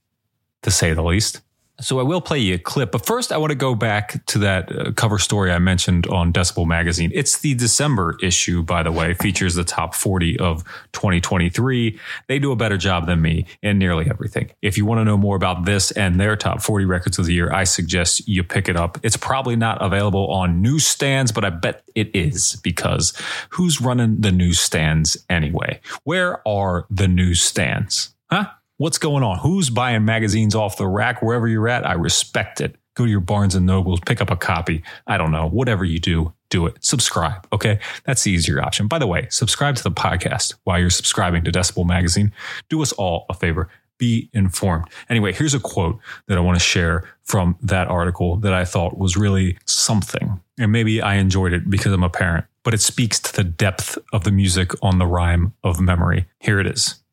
to 0.63 0.73
say 0.73 0.93
the 0.93 1.05
least. 1.05 1.41
So 1.81 1.99
I 1.99 2.05
will 2.05 2.21
play 2.21 2.39
you 2.39 2.55
a 2.55 2.59
clip, 2.59 2.93
but 2.93 3.05
first 3.05 3.33
I 3.33 3.37
want 3.37 3.51
to 3.51 3.57
go 3.57 3.75
back 3.75 4.25
to 4.27 4.39
that 4.39 4.75
uh, 4.75 4.93
cover 4.93 5.19
story 5.19 5.51
I 5.51 5.59
mentioned 5.59 6.07
on 6.07 6.33
Decibel 6.33 6.67
Magazine. 6.67 7.11
It's 7.13 7.41
the 7.41 7.55
December 7.55 8.17
issue, 8.23 8.63
by 8.63 8.85
the 8.85 8.93
way, 8.93 9.15
features 9.15 9.57
the 9.57 9.65
top 9.65 9.95
40 9.95 10.39
of 10.39 10.63
2023. 10.93 11.99
They 12.29 12.39
do 12.39 12.53
a 12.53 12.57
better 12.57 12.77
job 12.77 13.07
than 13.07 13.21
me 13.21 13.47
in 13.61 13.79
nearly 13.79 14.09
everything. 14.09 14.53
If 14.63 14.79
you 14.79 14.87
want 14.87 15.01
to 15.01 15.05
know 15.05 15.17
more 15.17 15.35
about 15.35 15.65
this 15.65 15.91
and 15.91 16.21
their 16.21 16.37
top 16.37 16.63
40 16.63 16.85
records 16.85 17.19
of 17.19 17.27
the 17.27 17.35
year, 17.35 17.53
I 17.53 17.65
suggest 17.65 18.29
you 18.29 18.45
pick 18.45 18.69
it 18.69 18.77
up. 18.77 18.99
It's 19.03 19.17
probably 19.17 19.57
not 19.57 19.83
available 19.83 20.29
on 20.29 20.63
newsstands, 20.63 21.33
but 21.33 21.45
I 21.45 21.51
bet 21.51 21.83
it 21.97 22.15
is 22.15 22.55
because 22.63 23.13
who's 23.51 23.81
running 23.81 24.21
the 24.21 24.33
newsstands 24.33 25.17
anyway? 25.29 25.81
Where 26.05 26.47
are 26.47 26.87
the 26.89 27.09
newsstands? 27.09 28.15
Huh? 28.31 28.47
What's 28.77 28.99
going 28.99 29.23
on? 29.23 29.39
Who's 29.39 29.71
buying 29.71 30.05
magazines 30.05 30.57
off 30.57 30.77
the 30.77 30.89
rack 30.89 31.23
wherever 31.23 31.47
you're 31.47 31.69
at? 31.69 31.87
I 31.87 31.93
respect 31.93 32.61
it. 32.61 32.75
Go 32.95 33.05
to 33.05 33.11
your 33.11 33.21
Barnes 33.21 33.55
and 33.55 33.67
Nobles, 33.67 34.01
pick 34.05 34.21
up 34.21 34.31
a 34.31 34.37
copy. 34.37 34.83
I 35.07 35.17
don't 35.17 35.31
know. 35.31 35.49
Whatever 35.49 35.85
you 35.85 36.01
do, 36.01 36.33
do 36.51 36.67
it. 36.67 36.77
Subscribe. 36.81 37.47
Okay. 37.53 37.79
That's 38.05 38.25
the 38.25 38.33
easier 38.33 38.61
option. 38.61 38.89
By 38.89 38.99
the 38.99 39.07
way, 39.07 39.29
subscribe 39.31 39.77
to 39.77 39.83
the 39.85 39.93
podcast 39.93 40.55
while 40.65 40.81
you're 40.81 40.91
subscribing 40.91 41.45
to 41.45 41.53
Decibel 41.53 41.87
Magazine. 41.87 42.33
Do 42.69 42.83
us 42.83 42.91
all 42.93 43.27
a 43.29 43.35
favor. 43.35 43.69
Be 43.99 44.29
informed. 44.33 44.87
Anyway, 45.09 45.33
here's 45.33 45.55
a 45.55 45.61
quote 45.61 46.01
that 46.27 46.37
I 46.37 46.41
want 46.41 46.59
to 46.59 46.65
share 46.65 47.09
from 47.23 47.57
that 47.63 47.87
article 47.87 48.39
that 48.39 48.55
I 48.55 48.65
thought 48.65 48.99
was 48.99 49.17
really 49.17 49.57
something. 49.67 50.41
And 50.59 50.73
maybe 50.73 51.01
I 51.01 51.15
enjoyed 51.15 51.53
it 51.53 51.71
because 51.71 51.93
I'm 51.93 52.03
a 52.03 52.11
parent, 52.11 52.47
but 52.65 52.75
it 52.75 52.81
speaks 52.81 53.21
to 53.21 53.33
the 53.33 53.45
depth 53.45 53.99
of 54.13 54.25
the 54.25 54.33
music 54.33 54.73
on 54.83 54.99
the 54.99 55.07
Rime 55.07 55.53
of 55.63 55.81
Memory. 55.81 56.27
Here 56.41 56.59
it 56.59 56.67
is. 56.67 57.04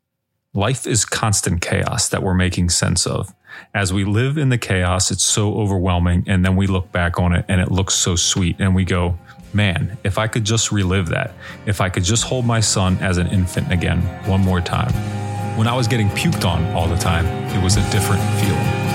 Life 0.53 0.85
is 0.85 1.05
constant 1.05 1.61
chaos 1.61 2.09
that 2.09 2.21
we're 2.21 2.33
making 2.33 2.71
sense 2.71 3.07
of. 3.07 3.33
As 3.73 3.93
we 3.93 4.03
live 4.03 4.37
in 4.37 4.49
the 4.49 4.57
chaos, 4.57 5.09
it's 5.09 5.23
so 5.23 5.55
overwhelming. 5.55 6.25
And 6.27 6.43
then 6.43 6.57
we 6.57 6.67
look 6.67 6.91
back 6.91 7.17
on 7.17 7.33
it 7.33 7.45
and 7.47 7.61
it 7.61 7.71
looks 7.71 7.93
so 7.93 8.17
sweet. 8.17 8.57
And 8.59 8.75
we 8.75 8.83
go, 8.83 9.17
man, 9.53 9.97
if 10.03 10.17
I 10.17 10.27
could 10.27 10.43
just 10.43 10.69
relive 10.69 11.07
that, 11.07 11.33
if 11.65 11.79
I 11.79 11.87
could 11.87 12.03
just 12.03 12.25
hold 12.25 12.45
my 12.45 12.59
son 12.59 12.97
as 12.97 13.17
an 13.17 13.27
infant 13.27 13.71
again 13.71 14.01
one 14.27 14.41
more 14.41 14.59
time. 14.59 14.91
When 15.57 15.69
I 15.69 15.75
was 15.77 15.87
getting 15.87 16.09
puked 16.09 16.43
on 16.43 16.65
all 16.75 16.89
the 16.89 16.97
time, 16.97 17.25
it 17.55 17.63
was 17.63 17.77
a 17.77 17.91
different 17.91 18.21
feeling. 18.41 18.90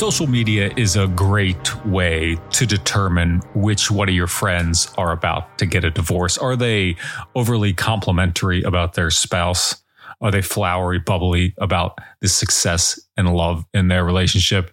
Social 0.00 0.26
media 0.26 0.72
is 0.78 0.96
a 0.96 1.08
great 1.08 1.84
way 1.84 2.38
to 2.52 2.64
determine 2.64 3.42
which 3.54 3.90
one 3.90 4.08
of 4.08 4.14
your 4.14 4.26
friends 4.26 4.90
are 4.96 5.12
about 5.12 5.58
to 5.58 5.66
get 5.66 5.84
a 5.84 5.90
divorce. 5.90 6.38
Are 6.38 6.56
they 6.56 6.96
overly 7.34 7.74
complimentary 7.74 8.62
about 8.62 8.94
their 8.94 9.10
spouse? 9.10 9.82
Are 10.22 10.30
they 10.30 10.40
flowery, 10.40 11.00
bubbly 11.00 11.52
about 11.58 11.98
the 12.22 12.28
success 12.28 12.98
and 13.18 13.34
love 13.34 13.66
in 13.74 13.88
their 13.88 14.02
relationship? 14.02 14.70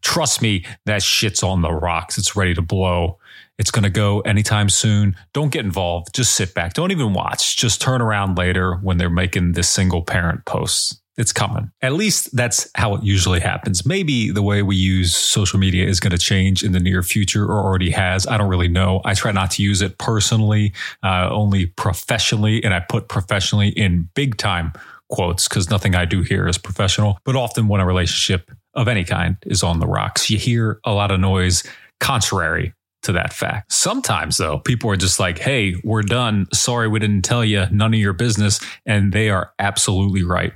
Trust 0.00 0.42
me, 0.42 0.64
that 0.86 1.02
shit's 1.02 1.42
on 1.42 1.62
the 1.62 1.72
rocks. 1.72 2.16
It's 2.16 2.36
ready 2.36 2.54
to 2.54 2.62
blow. 2.62 3.18
It's 3.58 3.72
going 3.72 3.82
to 3.82 3.90
go 3.90 4.20
anytime 4.20 4.68
soon. 4.68 5.16
Don't 5.32 5.50
get 5.50 5.64
involved. 5.64 6.14
Just 6.14 6.36
sit 6.36 6.54
back. 6.54 6.74
Don't 6.74 6.92
even 6.92 7.14
watch. 7.14 7.56
Just 7.56 7.80
turn 7.80 8.00
around 8.00 8.38
later 8.38 8.76
when 8.76 8.96
they're 8.96 9.10
making 9.10 9.54
the 9.54 9.64
single 9.64 10.02
parent 10.02 10.44
posts. 10.44 11.00
It's 11.18 11.32
coming. 11.32 11.72
At 11.82 11.94
least 11.94 12.34
that's 12.34 12.70
how 12.76 12.94
it 12.94 13.02
usually 13.02 13.40
happens. 13.40 13.84
Maybe 13.84 14.30
the 14.30 14.40
way 14.40 14.62
we 14.62 14.76
use 14.76 15.14
social 15.14 15.58
media 15.58 15.84
is 15.84 15.98
going 15.98 16.12
to 16.12 16.18
change 16.18 16.62
in 16.62 16.70
the 16.70 16.78
near 16.78 17.02
future 17.02 17.44
or 17.44 17.64
already 17.64 17.90
has. 17.90 18.24
I 18.26 18.38
don't 18.38 18.48
really 18.48 18.68
know. 18.68 19.02
I 19.04 19.14
try 19.14 19.32
not 19.32 19.50
to 19.52 19.62
use 19.62 19.82
it 19.82 19.98
personally, 19.98 20.72
uh, 21.02 21.28
only 21.30 21.66
professionally. 21.66 22.62
And 22.62 22.72
I 22.72 22.78
put 22.80 23.08
professionally 23.08 23.70
in 23.70 24.08
big 24.14 24.36
time 24.36 24.72
quotes 25.08 25.48
because 25.48 25.68
nothing 25.68 25.96
I 25.96 26.04
do 26.04 26.22
here 26.22 26.46
is 26.46 26.56
professional. 26.56 27.18
But 27.24 27.34
often 27.34 27.66
when 27.66 27.80
a 27.80 27.86
relationship 27.86 28.52
of 28.74 28.86
any 28.86 29.02
kind 29.02 29.36
is 29.44 29.64
on 29.64 29.80
the 29.80 29.86
rocks, 29.88 30.30
you 30.30 30.38
hear 30.38 30.78
a 30.84 30.92
lot 30.92 31.10
of 31.10 31.18
noise 31.18 31.64
contrary 31.98 32.74
to 33.02 33.12
that 33.12 33.32
fact. 33.32 33.72
Sometimes, 33.72 34.36
though, 34.36 34.58
people 34.58 34.90
are 34.90 34.96
just 34.96 35.18
like, 35.18 35.38
hey, 35.38 35.74
we're 35.82 36.02
done. 36.02 36.46
Sorry, 36.52 36.88
we 36.88 36.98
didn't 36.98 37.22
tell 37.22 37.44
you. 37.44 37.66
None 37.70 37.94
of 37.94 38.00
your 38.00 38.12
business. 38.12 38.60
And 38.86 39.12
they 39.12 39.30
are 39.30 39.52
absolutely 39.58 40.22
right. 40.22 40.52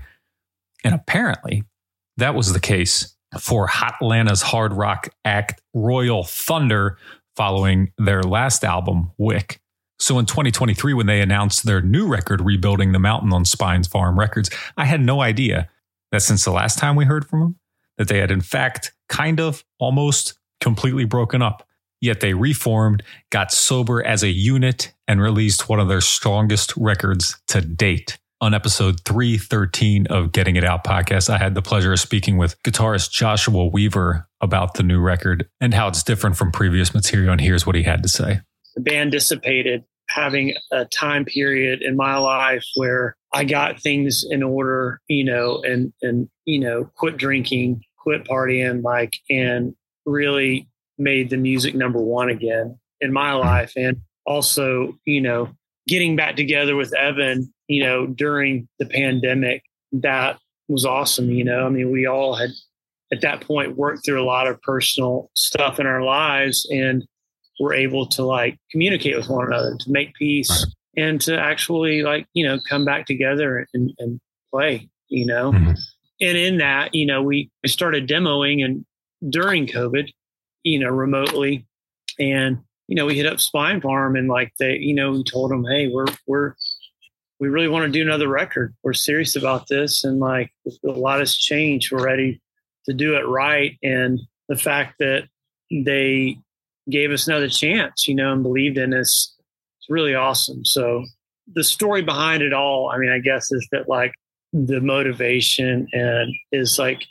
And 0.84 0.94
apparently, 0.94 1.64
that 2.16 2.34
was 2.34 2.52
the 2.52 2.60
case 2.60 3.16
for 3.40 3.68
Atlanta's 3.70 4.42
hard 4.42 4.72
rock 4.72 5.08
act 5.24 5.60
Royal 5.74 6.24
Thunder 6.24 6.98
following 7.36 7.92
their 7.98 8.22
last 8.22 8.64
album, 8.64 9.10
Wick. 9.16 9.60
So 9.98 10.18
in 10.18 10.26
2023, 10.26 10.94
when 10.94 11.06
they 11.06 11.20
announced 11.20 11.64
their 11.64 11.80
new 11.80 12.08
record, 12.08 12.40
Rebuilding 12.40 12.92
the 12.92 12.98
Mountain 12.98 13.32
on 13.32 13.44
Spinefarm 13.44 14.18
Records, 14.18 14.50
I 14.76 14.84
had 14.84 15.00
no 15.00 15.22
idea 15.22 15.68
that 16.10 16.22
since 16.22 16.44
the 16.44 16.50
last 16.50 16.78
time 16.78 16.96
we 16.96 17.04
heard 17.04 17.26
from 17.26 17.40
them, 17.40 17.56
that 17.98 18.08
they 18.08 18.18
had 18.18 18.30
in 18.30 18.40
fact 18.40 18.92
kind 19.08 19.40
of 19.40 19.64
almost 19.78 20.34
completely 20.60 21.04
broken 21.04 21.40
up. 21.40 21.66
Yet 22.00 22.20
they 22.20 22.34
reformed, 22.34 23.04
got 23.30 23.52
sober 23.52 24.04
as 24.04 24.24
a 24.24 24.28
unit, 24.28 24.92
and 25.06 25.22
released 25.22 25.68
one 25.68 25.78
of 25.78 25.86
their 25.86 26.00
strongest 26.00 26.76
records 26.76 27.40
to 27.46 27.60
date 27.60 28.18
on 28.42 28.54
episode 28.54 29.00
313 29.04 30.08
of 30.08 30.32
Getting 30.32 30.56
It 30.56 30.64
Out 30.64 30.82
podcast, 30.82 31.30
I 31.30 31.38
had 31.38 31.54
the 31.54 31.62
pleasure 31.62 31.92
of 31.92 32.00
speaking 32.00 32.36
with 32.36 32.60
guitarist 32.64 33.12
Joshua 33.12 33.68
Weaver 33.68 34.26
about 34.40 34.74
the 34.74 34.82
new 34.82 34.98
record 34.98 35.48
and 35.60 35.72
how 35.72 35.86
it's 35.86 36.02
different 36.02 36.36
from 36.36 36.50
previous 36.50 36.92
material. 36.92 37.30
And 37.30 37.40
here's 37.40 37.64
what 37.64 37.76
he 37.76 37.84
had 37.84 38.02
to 38.02 38.08
say. 38.08 38.40
The 38.74 38.82
band 38.82 39.12
dissipated, 39.12 39.84
having 40.08 40.54
a 40.72 40.86
time 40.86 41.24
period 41.24 41.82
in 41.82 41.94
my 41.94 42.16
life 42.16 42.64
where 42.74 43.16
I 43.32 43.44
got 43.44 43.80
things 43.80 44.24
in 44.28 44.42
order, 44.42 45.00
you 45.06 45.22
know, 45.22 45.62
and, 45.62 45.92
and, 46.02 46.28
you 46.44 46.58
know, 46.58 46.90
quit 46.96 47.16
drinking, 47.16 47.82
quit 47.96 48.24
partying, 48.24 48.82
like, 48.82 49.18
and 49.30 49.72
really 50.04 50.68
made 50.98 51.30
the 51.30 51.36
music 51.36 51.76
number 51.76 52.00
one 52.00 52.28
again 52.28 52.76
in 53.00 53.12
my 53.12 53.34
life. 53.34 53.74
And 53.76 53.98
also, 54.26 54.98
you 55.04 55.20
know, 55.20 55.50
getting 55.86 56.16
back 56.16 56.34
together 56.34 56.74
with 56.74 56.92
Evan 56.92 57.52
you 57.72 57.82
know, 57.82 58.06
during 58.06 58.68
the 58.78 58.86
pandemic, 58.86 59.62
that 59.92 60.38
was 60.68 60.84
awesome. 60.84 61.30
You 61.30 61.44
know, 61.44 61.66
I 61.66 61.68
mean, 61.68 61.90
we 61.90 62.06
all 62.06 62.34
had 62.34 62.50
at 63.12 63.20
that 63.20 63.40
point 63.40 63.76
worked 63.76 64.04
through 64.04 64.22
a 64.22 64.24
lot 64.24 64.46
of 64.46 64.60
personal 64.62 65.30
stuff 65.34 65.78
in 65.78 65.86
our 65.86 66.02
lives 66.02 66.66
and 66.70 67.04
were 67.60 67.74
able 67.74 68.06
to 68.06 68.24
like 68.24 68.58
communicate 68.70 69.16
with 69.16 69.28
one 69.28 69.46
another, 69.46 69.76
to 69.80 69.90
make 69.90 70.14
peace 70.14 70.66
and 70.96 71.20
to 71.20 71.38
actually 71.38 72.02
like, 72.02 72.26
you 72.34 72.46
know, 72.46 72.58
come 72.68 72.84
back 72.84 73.06
together 73.06 73.66
and, 73.74 73.92
and 73.98 74.20
play, 74.50 74.88
you 75.08 75.26
know. 75.26 75.52
Mm-hmm. 75.52 75.72
And 76.20 76.38
in 76.38 76.58
that, 76.58 76.94
you 76.94 77.06
know, 77.06 77.22
we 77.22 77.50
started 77.66 78.08
demoing 78.08 78.64
and 78.64 78.84
during 79.28 79.66
COVID, 79.66 80.10
you 80.62 80.78
know, 80.78 80.88
remotely. 80.88 81.66
And, 82.18 82.58
you 82.88 82.96
know, 82.96 83.06
we 83.06 83.16
hit 83.16 83.26
up 83.26 83.38
Spinefarm 83.38 84.18
and 84.18 84.28
like 84.28 84.52
they, 84.58 84.76
you 84.76 84.94
know, 84.94 85.12
we 85.12 85.24
told 85.24 85.50
them, 85.50 85.64
hey, 85.64 85.88
we're 85.88 86.06
we're 86.26 86.54
we 87.42 87.48
really 87.48 87.66
want 87.66 87.84
to 87.84 87.90
do 87.90 88.02
another 88.02 88.28
record. 88.28 88.72
We're 88.84 88.92
serious 88.92 89.34
about 89.34 89.66
this. 89.66 90.04
And 90.04 90.20
like 90.20 90.52
a 90.86 90.90
lot 90.90 91.18
has 91.18 91.34
changed. 91.34 91.90
We're 91.90 92.04
ready 92.04 92.40
to 92.84 92.94
do 92.94 93.16
it 93.16 93.26
right. 93.26 93.76
And 93.82 94.20
the 94.48 94.54
fact 94.54 94.94
that 95.00 95.24
they 95.68 96.38
gave 96.88 97.10
us 97.10 97.26
another 97.26 97.48
chance, 97.48 98.06
you 98.06 98.14
know, 98.14 98.32
and 98.32 98.44
believed 98.44 98.78
in 98.78 98.94
us, 98.94 99.34
it's 99.80 99.90
really 99.90 100.14
awesome. 100.14 100.64
So 100.64 101.04
the 101.52 101.64
story 101.64 102.00
behind 102.00 102.44
it 102.44 102.52
all, 102.52 102.90
I 102.90 102.98
mean, 102.98 103.10
I 103.10 103.18
guess 103.18 103.50
is 103.50 103.66
that 103.72 103.88
like 103.88 104.12
the 104.52 104.80
motivation 104.80 105.88
and 105.92 106.32
is 106.52 106.78
like 106.78 107.02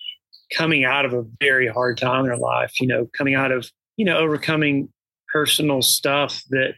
coming 0.55 0.86
out 0.86 1.03
of 1.03 1.11
a 1.11 1.25
very 1.41 1.67
hard 1.67 1.97
time 1.97 2.21
in 2.21 2.27
their 2.27 2.38
life, 2.38 2.79
you 2.79 2.88
know, 2.88 3.05
coming 3.17 3.36
out 3.36 3.51
of, 3.51 3.69
you 3.97 4.05
know, 4.05 4.17
overcoming 4.17 4.88
personal 5.34 5.82
stuff 5.82 6.41
that 6.51 6.75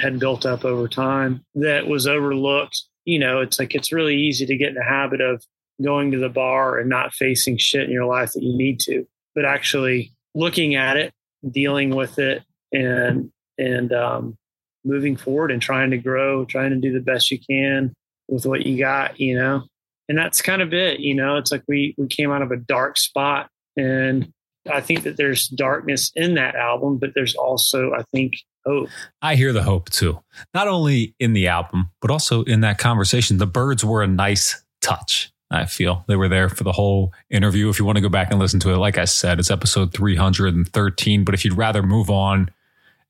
had 0.00 0.18
built 0.18 0.46
up 0.46 0.64
over 0.64 0.88
time 0.88 1.44
that 1.54 1.86
was 1.86 2.06
overlooked 2.06 2.82
you 3.04 3.18
know, 3.18 3.40
it's 3.40 3.58
like 3.58 3.74
it's 3.74 3.92
really 3.92 4.16
easy 4.16 4.46
to 4.46 4.56
get 4.56 4.70
in 4.70 4.74
the 4.74 4.84
habit 4.84 5.20
of 5.20 5.44
going 5.82 6.10
to 6.12 6.18
the 6.18 6.28
bar 6.28 6.78
and 6.78 6.88
not 6.88 7.12
facing 7.12 7.56
shit 7.56 7.84
in 7.84 7.90
your 7.90 8.06
life 8.06 8.32
that 8.32 8.42
you 8.42 8.56
need 8.56 8.80
to, 8.80 9.06
but 9.34 9.44
actually 9.44 10.12
looking 10.34 10.74
at 10.74 10.96
it, 10.96 11.12
dealing 11.50 11.94
with 11.94 12.18
it, 12.18 12.42
and 12.72 13.30
and 13.58 13.92
um, 13.92 14.36
moving 14.84 15.16
forward 15.16 15.50
and 15.50 15.62
trying 15.62 15.90
to 15.90 15.98
grow, 15.98 16.44
trying 16.44 16.70
to 16.70 16.76
do 16.76 16.92
the 16.92 17.00
best 17.00 17.30
you 17.30 17.38
can 17.38 17.92
with 18.28 18.46
what 18.46 18.66
you 18.66 18.78
got, 18.78 19.18
you 19.20 19.36
know. 19.36 19.62
And 20.08 20.18
that's 20.18 20.42
kind 20.42 20.60
of 20.60 20.74
it, 20.74 21.00
you 21.00 21.14
know. 21.14 21.36
It's 21.36 21.52
like 21.52 21.62
we 21.66 21.94
we 21.98 22.06
came 22.06 22.30
out 22.30 22.42
of 22.42 22.52
a 22.52 22.56
dark 22.56 22.98
spot, 22.98 23.48
and 23.76 24.32
I 24.70 24.80
think 24.80 25.02
that 25.02 25.16
there's 25.16 25.48
darkness 25.48 26.10
in 26.14 26.34
that 26.34 26.56
album, 26.56 26.98
but 26.98 27.10
there's 27.14 27.34
also 27.34 27.92
I 27.92 28.02
think 28.12 28.34
hope. 28.66 28.88
I 29.22 29.34
hear 29.34 29.52
the 29.52 29.62
hope 29.62 29.90
too. 29.90 30.22
Not 30.52 30.68
only 30.68 31.14
in 31.18 31.32
the 31.32 31.48
album, 31.48 31.90
but 32.00 32.10
also 32.10 32.42
in 32.44 32.60
that 32.60 32.78
conversation. 32.78 33.38
The 33.38 33.46
birds 33.46 33.84
were 33.84 34.02
a 34.02 34.06
nice 34.06 34.62
touch. 34.80 35.32
I 35.50 35.66
feel 35.66 36.04
they 36.08 36.16
were 36.16 36.28
there 36.28 36.48
for 36.48 36.64
the 36.64 36.72
whole 36.72 37.12
interview. 37.30 37.68
If 37.68 37.78
you 37.78 37.84
want 37.84 37.96
to 37.96 38.02
go 38.02 38.08
back 38.08 38.30
and 38.30 38.40
listen 38.40 38.60
to 38.60 38.70
it, 38.70 38.78
like 38.78 38.98
I 38.98 39.04
said, 39.04 39.38
it's 39.38 39.50
episode 39.50 39.92
313. 39.92 41.24
But 41.24 41.34
if 41.34 41.44
you'd 41.44 41.56
rather 41.56 41.82
move 41.82 42.10
on 42.10 42.50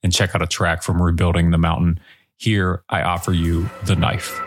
and 0.02 0.12
check 0.12 0.34
out 0.34 0.42
a 0.42 0.46
track 0.46 0.82
from 0.82 1.00
Rebuilding 1.00 1.52
the 1.52 1.58
Mountain, 1.58 2.00
here 2.36 2.82
I 2.90 3.02
offer 3.02 3.32
you 3.32 3.70
The 3.84 3.96
Knife. 3.96 4.40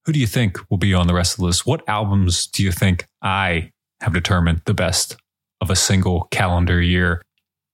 Who 0.07 0.13
do 0.13 0.21
you 0.21 0.27
think 0.27 0.59
will 0.71 0.79
be 0.79 0.93
on 0.93 1.07
the 1.07 1.15
rest 1.15 1.35
of 1.35 1.39
the 1.39 1.47
list? 1.47 1.67
What 1.67 1.83
albums 1.89 2.47
do 2.47 2.63
you 2.63 2.73
think 2.73 3.07
I 3.23 3.71
have 4.01 4.13
determined 4.13 4.63
the 4.67 4.75
best 4.75 5.17
of 5.61 5.71
a 5.71 5.77
single 5.77 6.29
calendar 6.31 6.81
year? 6.81 7.23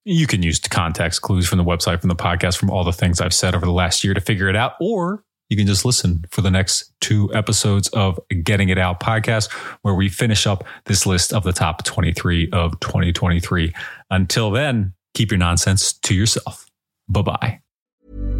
You 0.04 0.26
can 0.26 0.42
use 0.42 0.60
the 0.60 0.68
context 0.68 1.22
clues 1.22 1.48
from 1.48 1.58
the 1.58 1.64
website, 1.64 2.00
from 2.00 2.08
the 2.08 2.16
podcast, 2.16 2.56
from 2.56 2.70
all 2.70 2.84
the 2.84 2.92
things 2.92 3.20
I've 3.20 3.34
said 3.34 3.54
over 3.54 3.66
the 3.66 3.72
last 3.72 4.04
year 4.04 4.14
to 4.14 4.20
figure 4.20 4.48
it 4.48 4.56
out, 4.56 4.74
or 4.80 5.24
you 5.48 5.56
can 5.56 5.66
just 5.66 5.84
listen 5.84 6.24
for 6.30 6.40
the 6.40 6.50
next 6.50 6.92
two 7.00 7.28
episodes 7.34 7.88
of 7.88 8.18
Getting 8.44 8.68
It 8.68 8.78
Out 8.78 9.00
podcast, 9.00 9.52
where 9.82 9.94
we 9.94 10.08
finish 10.08 10.46
up 10.46 10.64
this 10.84 11.04
list 11.06 11.32
of 11.32 11.42
the 11.42 11.52
top 11.52 11.84
23 11.84 12.48
of 12.52 12.78
2023. 12.78 13.74
Until 14.10 14.52
then, 14.52 14.94
keep 15.14 15.32
your 15.32 15.38
nonsense 15.38 15.92
to 15.92 16.14
yourself. 16.14 16.66
Bye 17.08 17.22
bye. 17.22 18.39